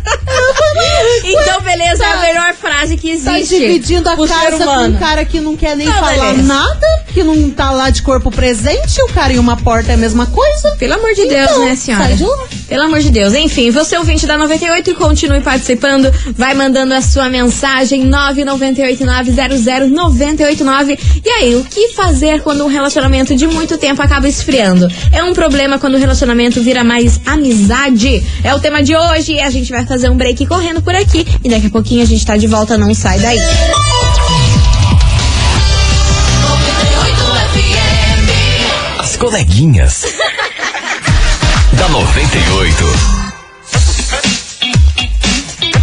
Então, 1.24 1.60
beleza, 1.62 2.04
é 2.04 2.06
a 2.06 2.12
Tá- 2.14 2.20
melhor 2.22 2.54
frase 2.54 2.96
que 2.96 3.16
Tá 3.18 3.38
existe. 3.38 3.58
dividindo 3.60 4.08
a 4.08 4.16
casa 4.16 4.64
com 4.64 4.78
um 4.84 4.96
cara 4.96 5.24
que 5.24 5.40
não 5.40 5.56
quer 5.56 5.76
nem 5.76 5.86
Tá, 5.86 5.94
falar 5.94 6.32
beleza. 6.32 6.42
nada, 6.42 6.86
que 7.18 7.24
não 7.24 7.50
tá 7.50 7.72
lá 7.72 7.90
de 7.90 8.00
corpo 8.02 8.30
presente, 8.30 9.02
o 9.02 9.08
cara 9.08 9.32
em 9.32 9.40
uma 9.40 9.56
porta 9.56 9.90
é 9.90 9.94
a 9.94 9.96
mesma 9.96 10.26
coisa. 10.26 10.76
Pelo 10.78 10.94
amor 10.94 11.12
de 11.14 11.26
Deus, 11.26 11.50
Então, 11.50 11.64
né, 11.64 11.74
senhora? 11.74 12.16
lá. 12.20 12.46
Pelo 12.68 12.84
amor 12.84 13.00
de 13.00 13.10
Deus. 13.10 13.34
Enfim, 13.34 13.72
você 13.72 13.96
é 13.96 13.98
ouvinte 13.98 14.24
da 14.24 14.38
98 14.38 14.90
e 14.90 14.94
continue 14.94 15.40
participando. 15.40 16.12
Vai 16.36 16.54
mandando 16.54 16.94
a 16.94 17.02
sua 17.02 17.28
mensagem 17.28 18.08
998900989. 18.08 20.96
E 21.24 21.28
aí, 21.28 21.56
o 21.56 21.64
que 21.64 21.88
fazer 21.88 22.40
quando 22.42 22.64
um 22.64 22.68
relacionamento 22.68 23.34
de 23.34 23.48
muito 23.48 23.76
tempo 23.78 24.00
acaba 24.00 24.28
esfriando? 24.28 24.86
É 25.10 25.24
um 25.24 25.34
problema 25.34 25.76
quando 25.76 25.94
o 25.94 25.98
relacionamento 25.98 26.62
vira 26.62 26.84
mais 26.84 27.20
amizade? 27.26 28.22
É 28.44 28.54
o 28.54 28.60
tema 28.60 28.80
de 28.80 28.94
hoje 28.94 29.32
e 29.32 29.40
a 29.40 29.50
gente 29.50 29.72
vai 29.72 29.84
fazer 29.84 30.08
um 30.08 30.16
break 30.16 30.46
correndo 30.46 30.80
por 30.82 30.94
aqui. 30.94 31.26
E 31.42 31.48
daqui 31.48 31.66
a 31.66 31.70
pouquinho 31.70 32.04
a 32.04 32.06
gente 32.06 32.24
tá 32.24 32.36
de 32.36 32.46
volta, 32.46 32.78
não 32.78 32.94
sai 32.94 33.18
daí. 33.18 33.40
As 33.40 34.07
coleguinhas. 39.28 40.16
da 41.74 41.86
98. 41.90 42.84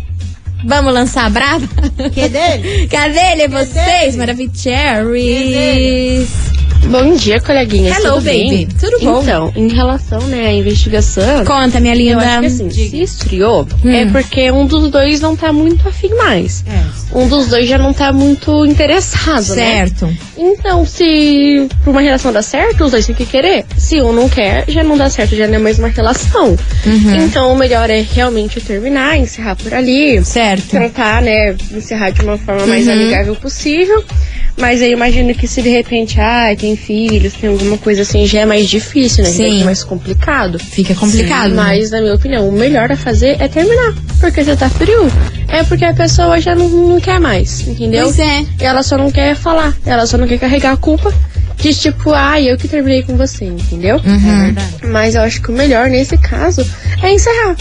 Vamos 0.66 0.94
lançar 0.94 1.26
a 1.26 1.30
brava? 1.30 1.68
Que 2.14 2.28
dele? 2.28 2.88
Cadê 2.90 3.20
ele, 3.34 3.48
vocês, 3.48 4.16
Maravicheries? 4.16 4.96
Bom 6.90 7.16
dia, 7.16 7.42
coleguinhas. 7.42 7.98
Hello, 7.98 8.16
Tudo 8.16 8.24
bem? 8.26 8.50
baby. 8.68 8.74
Tudo 8.80 9.00
bom? 9.04 9.22
Então, 9.24 9.52
em 9.56 9.68
relação 9.70 10.20
né, 10.28 10.48
à 10.48 10.54
investigação, 10.54 11.44
Conta, 11.44 11.80
minha 11.80 11.96
linda. 11.96 12.12
eu 12.12 12.20
acho 12.20 12.40
que 12.42 12.46
assim, 12.46 12.70
se 12.70 13.02
esfriou, 13.02 13.68
Hum. 13.84 13.90
é 13.92 14.06
porque 14.06 14.52
um 14.52 14.66
dos 14.68 14.90
dois 14.92 15.20
não 15.20 15.36
tá 15.36 15.52
muito 15.52 15.88
afim 15.88 16.10
mais. 16.14 16.64
Um 17.12 17.28
dos 17.28 17.48
dois 17.48 17.68
já 17.68 17.78
não 17.78 17.92
tá 17.92 18.14
muito 18.14 18.66
interessado, 18.66 19.56
né? 19.56 19.88
Certo. 19.88 20.10
Então, 20.38 20.86
se 20.86 21.68
uma 21.88 22.02
relação 22.02 22.32
dar 22.32 22.42
certo, 22.44 22.86
os 22.86 22.92
dois 22.92 23.06
têm 23.06 23.16
que 23.16 23.26
querer. 23.26 23.66
Se 23.78 24.02
um 24.02 24.14
não 24.14 24.30
quer, 24.30 24.66
já 24.68 24.84
não 24.84 24.96
dá 24.98 25.10
certo, 25.10 25.36
já 25.36 25.48
não 25.48 25.56
é 25.56 25.60
mais 25.60 25.80
uma 25.80 25.88
relação. 25.88 26.56
Uhum. 26.86 27.16
Então, 27.26 27.52
o 27.52 27.58
melhor 27.58 27.90
é 27.90 28.06
realmente 28.14 28.62
terminar, 28.62 29.18
encerrar 29.18 29.56
por 29.56 29.74
ali. 29.74 30.24
Certo. 30.24 30.70
Tentar, 30.70 31.22
né, 31.22 31.56
encerrar 31.72 32.12
de 32.12 32.22
uma 32.22 32.38
forma 32.38 32.66
mais 32.68 32.86
Uhum. 32.88 32.94
amigável 32.94 33.36
possível. 33.36 34.04
Mas 34.58 34.82
aí 34.82 34.92
eu 34.92 34.98
imagino 34.98 35.34
que 35.36 35.48
se 35.48 35.62
de 35.62 35.70
repente, 35.70 36.20
ah, 36.20 36.56
tem 36.58 36.76
filhos, 36.78 37.34
tem 37.34 37.50
alguma 37.50 37.78
coisa 37.78 38.04
assim, 38.04 38.26
já 38.26 38.42
é 38.42 38.46
mais 38.46 38.70
difícil, 38.70 39.24
né? 39.24 39.30
Sim. 39.30 39.58
Já 39.58 39.62
é 39.62 39.66
mais 39.66 39.84
complicado. 39.84 40.58
Fica 40.58 40.96
complicado. 40.96 41.50
né? 41.50 41.56
Mas, 41.56 41.92
na 41.92 42.00
minha 42.02 42.16
opinião, 42.16 42.48
o 42.48 42.52
melhor 42.52 42.92
a 42.92 42.96
fazer 42.96 43.36
é 43.42 43.48
terminar. 43.48 43.94
Porque 44.20 44.44
você 44.44 44.56
tá 44.56 44.70
frio. 44.70 45.12
É 45.50 45.64
porque 45.64 45.84
a 45.84 45.94
pessoa 45.94 46.40
já 46.40 46.56
não, 46.56 46.70
não 46.70 47.02
quer 47.02 47.20
mais, 47.20 47.68
entendeu? 47.68 48.06
Pois 48.06 48.20
é. 48.20 48.46
Ela 48.60 48.82
só 48.82 48.98
não 48.98 49.12
quer 49.12 49.36
falar. 49.36 49.76
Ela 49.86 50.06
só 50.06 50.18
não 50.18 50.28
quer 50.28 50.40
carregar 50.40 50.72
a 50.72 50.78
culpa 50.78 51.14
de 51.58 51.74
tipo, 51.74 52.12
ah, 52.14 52.40
eu 52.42 52.58
que 52.58 52.68
terminei 52.68 53.04
com 53.04 53.16
você, 53.18 53.46
entendeu? 53.46 53.98
Uhum. 53.98 54.56
Mas 54.92 55.16
eu 55.16 55.22
acho 55.22 55.42
que 55.42 55.50
o 55.50 55.54
melhor 55.54 55.90
nesse 55.90 56.18
caso 56.18 56.66
é 57.02 57.14
encerrar. 57.14 57.56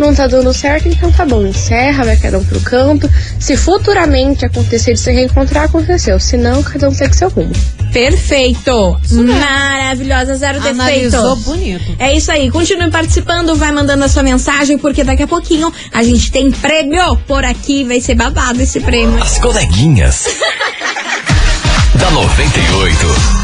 Não 0.00 0.14
tá 0.14 0.26
dando 0.26 0.50
certo, 0.54 0.88
então 0.88 1.12
tá 1.12 1.26
bom, 1.26 1.44
encerra, 1.46 2.06
vai 2.06 2.16
cada 2.16 2.38
um 2.38 2.44
pro 2.44 2.58
canto. 2.60 3.08
Se 3.38 3.54
futuramente 3.54 4.46
acontecer 4.46 4.94
de 4.94 4.98
se 5.00 5.12
reencontrar, 5.12 5.64
aconteceu. 5.64 6.18
Se 6.18 6.38
não, 6.38 6.62
cada 6.62 6.88
um 6.88 6.94
segue 6.94 7.14
seu 7.14 7.28
rumo. 7.28 7.52
Perfeito! 7.92 8.98
Maravilhosa, 9.12 10.36
zero 10.36 10.58
Analisou 10.66 11.36
defeitos. 11.36 11.44
bonito. 11.44 11.96
É 11.98 12.16
isso 12.16 12.32
aí, 12.32 12.50
continue 12.50 12.90
participando, 12.90 13.54
vai 13.56 13.72
mandando 13.72 14.02
a 14.02 14.08
sua 14.08 14.22
mensagem, 14.22 14.78
porque 14.78 15.04
daqui 15.04 15.24
a 15.24 15.28
pouquinho 15.28 15.70
a 15.92 16.02
gente 16.02 16.32
tem 16.32 16.50
prêmio 16.50 17.18
por 17.26 17.44
aqui, 17.44 17.84
vai 17.84 18.00
ser 18.00 18.14
babado 18.14 18.62
esse 18.62 18.80
prêmio. 18.80 19.22
As 19.22 19.38
coleguinhas. 19.38 20.24
da 21.94 22.10
98. 22.10 23.39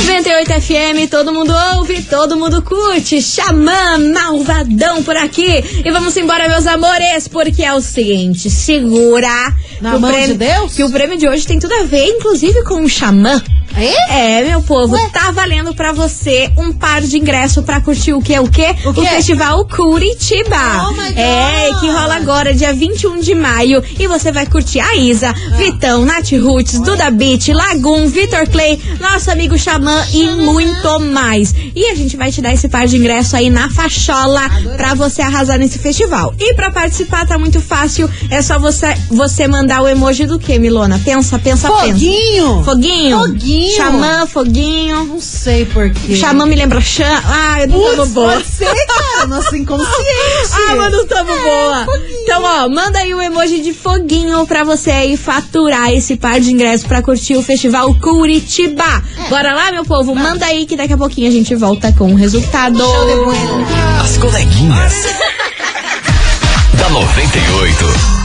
98 0.00 0.52
FM, 0.62 1.10
todo 1.10 1.32
mundo 1.32 1.52
ouve, 1.76 2.02
todo 2.02 2.36
mundo 2.36 2.62
curte. 2.62 3.20
Xamã, 3.20 3.98
malvadão 3.98 5.02
por 5.02 5.14
aqui. 5.16 5.62
E 5.84 5.90
vamos 5.90 6.16
embora, 6.16 6.48
meus 6.48 6.66
amores, 6.66 7.28
porque 7.28 7.62
é 7.62 7.72
o 7.74 7.80
seguinte: 7.82 8.48
segura. 8.48 9.54
Na 9.80 9.98
mão 9.98 10.10
de 10.10 10.16
prêmio, 10.16 10.38
Deus? 10.38 10.74
Que 10.74 10.84
o 10.84 10.90
prêmio 10.90 11.18
de 11.18 11.28
hoje 11.28 11.46
tem 11.46 11.58
tudo 11.58 11.74
a 11.74 11.82
ver, 11.84 12.06
inclusive, 12.06 12.62
com 12.64 12.82
o 12.82 12.88
Xamã. 12.88 13.42
É, 13.76 14.44
meu 14.44 14.62
povo, 14.62 14.96
tá 15.10 15.30
valendo 15.30 15.74
pra 15.74 15.92
você 15.92 16.50
um 16.56 16.72
par 16.72 17.00
de 17.00 17.16
ingresso 17.18 17.62
pra 17.62 17.80
curtir 17.80 18.12
o 18.12 18.20
quê? 18.20 18.38
O 18.38 18.48
quê? 18.50 18.74
O 18.84 18.92
quê? 18.92 19.06
Festival 19.06 19.64
Curitiba. 19.66 20.56
Oh 20.88 20.92
my 20.92 21.08
God. 21.08 21.16
É, 21.16 21.70
que 21.80 21.88
rola 21.90 22.16
agora, 22.16 22.52
dia 22.54 22.72
21 22.72 23.20
de 23.20 23.34
maio. 23.34 23.82
E 23.98 24.06
você 24.06 24.32
vai 24.32 24.46
curtir 24.46 24.80
a 24.80 24.94
Isa, 24.96 25.32
Vitão, 25.56 26.04
Nath 26.04 26.32
Roots, 26.32 26.80
Duda 26.80 27.10
Beat, 27.10 27.48
Lagoon, 27.48 28.08
Vitor 28.08 28.48
Clay, 28.48 28.80
nosso 29.00 29.30
amigo 29.30 29.56
Xamã 29.58 30.04
e 30.12 30.26
muito 30.30 31.00
mais. 31.00 31.54
E 31.74 31.86
a 31.86 31.94
gente 31.94 32.16
vai 32.16 32.30
te 32.30 32.42
dar 32.42 32.52
esse 32.52 32.68
par 32.68 32.86
de 32.86 32.96
ingresso 32.96 33.36
aí 33.36 33.48
na 33.48 33.70
fachola 33.70 34.42
pra 34.76 34.94
você 34.94 35.22
arrasar 35.22 35.58
nesse 35.58 35.78
festival. 35.78 36.34
E 36.38 36.54
pra 36.54 36.70
participar 36.70 37.26
tá 37.26 37.38
muito 37.38 37.60
fácil, 37.60 38.10
é 38.30 38.42
só 38.42 38.58
você, 38.58 38.94
você 39.10 39.46
mandar 39.46 39.82
o 39.82 39.88
emoji 39.88 40.26
do 40.26 40.38
quê, 40.38 40.58
Milona? 40.58 41.00
Pensa, 41.04 41.38
pensa, 41.38 41.68
Foguinho. 41.68 42.56
pensa. 42.58 42.64
Foguinho? 42.64 43.18
Foguinho. 43.18 43.59
Xamã, 43.76 44.26
foguinho. 44.26 45.04
Não 45.04 45.20
sei 45.20 45.64
porquê. 45.66 46.16
Xamã 46.16 46.46
me 46.46 46.54
lembra 46.56 46.80
chã. 46.80 47.04
Ah, 47.24 47.60
eu 47.62 47.68
não 47.68 47.80
tamo 47.96 48.06
boa. 48.06 48.32
pode 48.34 48.46
ser, 48.46 48.74
cara. 48.86 49.26
Nossa 49.26 49.56
inconsciente. 49.56 49.90
Ah, 50.70 50.74
mas 50.76 50.92
não 50.92 51.06
tamo 51.06 51.30
É, 51.32 51.42
boa. 51.42 51.84
foguinho. 51.84 52.20
Então, 52.22 52.42
ó, 52.42 52.68
manda 52.68 52.98
aí 52.98 53.12
o 53.14 53.20
emoji 53.20 53.60
de 53.60 53.72
foguinho 53.72 54.46
pra 54.46 54.64
você 54.64 54.90
aí 54.90 55.16
faturar 55.16 55.92
esse 55.92 56.16
par 56.16 56.40
de 56.40 56.50
ingressos 56.52 56.86
pra 56.86 57.02
curtir 57.02 57.36
o 57.36 57.42
Festival 57.42 57.92
Curitiba. 57.94 58.84
É. 59.26 59.28
Bora 59.28 59.52
lá, 59.54 59.72
meu 59.72 59.84
povo? 59.84 60.14
Manda 60.14 60.46
aí 60.46 60.66
que 60.66 60.76
daqui 60.76 60.92
a 60.92 60.98
pouquinho 60.98 61.28
a 61.28 61.30
gente 61.32 61.54
volta 61.54 61.92
com 61.92 62.12
o 62.12 62.16
resultado. 62.16 62.78
Show 62.78 63.06
de 63.06 63.14
bola. 63.16 64.00
As 64.02 64.16
coleguinhas. 64.18 64.94
da 66.78 66.88
98. 66.90 68.19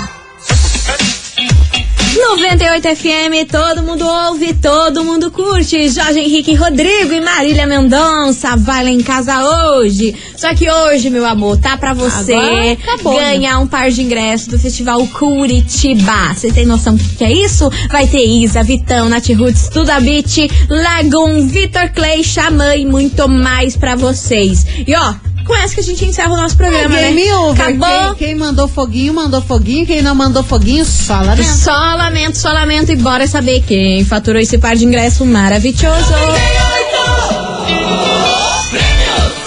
98 2.18 2.96
FM, 2.96 3.52
todo 3.52 3.84
mundo 3.84 4.06
ouve, 4.08 4.54
todo 4.54 5.04
mundo 5.04 5.30
curte. 5.30 5.90
Jorge 5.90 6.20
Henrique 6.20 6.56
Rodrigo 6.56 7.12
e 7.12 7.20
Marília 7.20 7.68
Mendonça 7.68 8.56
vai 8.56 8.86
lá 8.86 8.90
em 8.90 9.04
casa 9.04 9.44
hoje. 9.44 10.16
Só 10.38 10.56
que 10.56 10.70
hoje, 10.70 11.10
meu 11.10 11.26
amor, 11.26 11.58
tá 11.58 11.76
pra 11.76 11.94
você 11.94 12.34
Agora 12.34 13.18
né? 13.18 13.34
ganhar 13.34 13.60
um 13.60 13.68
par 13.68 13.92
de 13.92 14.02
ingressos 14.02 14.48
do 14.48 14.58
Festival 14.58 15.06
Curitiba. 15.08 16.34
Você 16.34 16.52
tem 16.52 16.66
noção 16.66 16.96
do 16.96 17.04
que, 17.04 17.24
é 17.24 17.32
isso? 17.34 17.70
Vai 17.92 18.08
ter 18.08 18.26
Isa, 18.26 18.64
Vitão, 18.64 19.10
Nath 19.10 19.30
Roots, 19.30 19.68
Tuda 19.68 20.00
Beat, 20.00 20.50
Lagoon, 20.70 21.48
Vitor 21.48 21.90
Clay, 21.94 22.24
Xamã 22.24 22.76
e 22.76 22.86
muito 22.86 23.28
mais 23.28 23.76
pra 23.76 23.96
vocês. 23.96 24.66
E 24.88 24.96
ó, 24.96 25.14
com 25.46 25.56
essa 25.56 25.76
que 25.76 25.80
a 25.80 25.84
gente 25.84 26.04
encerra 26.04 26.34
o 26.34 26.38
nosso 26.38 26.58
programa, 26.58 26.96
né? 26.96 27.14
Game 27.14 27.32
over. 27.32 27.62
Acabou. 27.62 28.16
Quem, 28.16 28.28
quem 28.28 28.36
mandou 28.36 28.68
foguinho, 28.68 29.14
mandou 29.14 29.42
foguinho. 29.42 29.86
Quem 29.86 30.02
não 30.02 30.16
mandou 30.16 30.44
foguinho, 30.44 30.84
só 30.84 31.22
lamento. 31.22 31.44
Só 31.44 31.96
lamento, 31.96 32.38
só 32.38 32.52
lamento 32.52 32.92
e 32.92 32.96
bora 32.96 33.28
saber 33.28 33.62
quem 33.62 34.04
faturou 34.04 34.42
esse 34.42 34.58
par 34.58 34.76
de 34.76 34.86
ingresso 34.86 35.26
maravilhoso. 35.26 36.14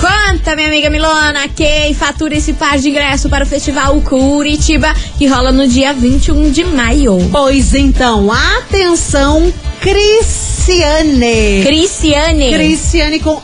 Conta, 0.00 0.54
minha 0.54 0.68
amiga 0.68 0.88
Milona, 0.88 1.48
quem 1.48 1.92
fatura 1.92 2.36
esse 2.36 2.52
par 2.52 2.78
de 2.78 2.88
ingresso 2.90 3.28
para 3.28 3.44
o 3.44 3.46
Festival 3.46 4.00
Curitiba, 4.02 4.94
que 5.18 5.26
rola 5.26 5.50
no 5.50 5.66
dia 5.66 5.92
21 5.92 6.50
de 6.52 6.64
maio. 6.64 7.18
Pois 7.32 7.74
então, 7.74 8.30
atenção, 8.30 9.52
Cristiane. 9.80 11.64
Cristiane. 11.64 12.52
Cristiane 12.52 13.20
com 13.20 13.42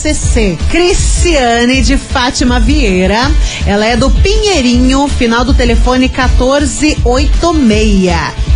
SCC. 0.00 0.56
Cristiane 0.70 1.82
de 1.82 1.98
Fátima 1.98 2.58
Vieira. 2.58 3.30
Ela 3.66 3.84
é 3.84 3.94
do 3.96 4.10
Pinheirinho, 4.10 5.06
final 5.08 5.44
do 5.44 5.52
telefone 5.52 6.08
1486. 6.08 8.10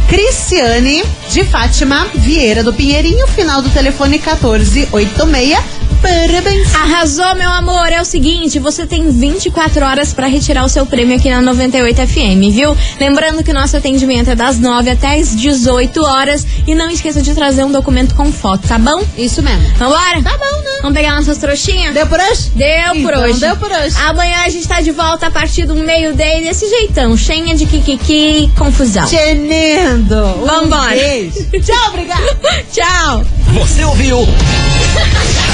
Cristiane 0.09 1.05
de 1.31 1.45
Fátima 1.45 2.07
Vieira 2.15 2.65
do 2.65 2.73
Pinheirinho, 2.73 3.27
final 3.29 3.61
do 3.61 3.69
telefone 3.69 4.19
1486. 4.19 5.84
Parabéns. 6.05 6.75
Arrasou, 6.75 7.35
meu 7.35 7.51
amor. 7.51 7.91
É 7.91 7.99
o 7.99 8.05
seguinte, 8.05 8.59
você 8.59 8.87
tem 8.87 9.11
24 9.11 9.83
horas 9.87 10.13
para 10.13 10.27
retirar 10.27 10.63
o 10.63 10.69
seu 10.69 10.85
prêmio 10.85 11.17
aqui 11.17 11.31
na 11.31 11.41
98 11.41 12.07
FM, 12.07 12.53
viu? 12.53 12.77
Lembrando 13.01 13.43
que 13.43 13.51
o 13.51 13.55
nosso 13.55 13.75
atendimento 13.75 14.31
é 14.31 14.35
das 14.35 14.59
9 14.59 14.91
até 14.91 15.19
as 15.19 15.35
18 15.35 16.05
horas 16.05 16.47
e 16.67 16.75
não 16.75 16.91
esqueça 16.91 17.23
de 17.23 17.35
trazer 17.35 17.65
um 17.65 17.73
documento 17.73 18.15
com 18.15 18.31
foto, 18.31 18.69
tá 18.69 18.79
bom? 18.79 19.03
Isso 19.17 19.43
mesmo. 19.43 19.67
Vambora? 19.79 20.23
Tá 20.23 20.37
bom, 20.37 20.63
né? 20.63 20.79
Vamos 20.83 20.95
pegar 20.95 21.17
nossas 21.17 21.39
trouxinhas? 21.39 21.95
Deu 21.95 22.07
por 22.07 22.21
hoje? 22.21 22.51
Deu 22.55 22.91
por 23.03 23.13
então, 23.13 23.23
hoje. 23.23 23.41
Deu 23.41 23.57
por 23.57 23.73
hoje. 23.73 23.97
Amanhã 24.07 24.37
a 24.45 24.49
gente 24.51 24.69
tá 24.69 24.83
de 24.83 24.91
volta 24.91 25.29
a 25.29 25.31
partir 25.31 25.65
do 25.65 25.75
meio-day 25.75 26.43
desse 26.45 26.69
jeitão, 26.69 27.17
cheia 27.17 27.55
de 27.55 27.65
kikiki 27.65 28.45
e 28.45 28.51
confusão. 28.59 29.09
Genendo. 29.09 30.23
Vambora. 30.45 30.95
Um 30.95 31.61
Tchau, 31.65 31.89
obrigada. 31.89 32.39
Tchau. 32.71 33.25
Você 33.55 33.83
ouviu? 33.85 34.19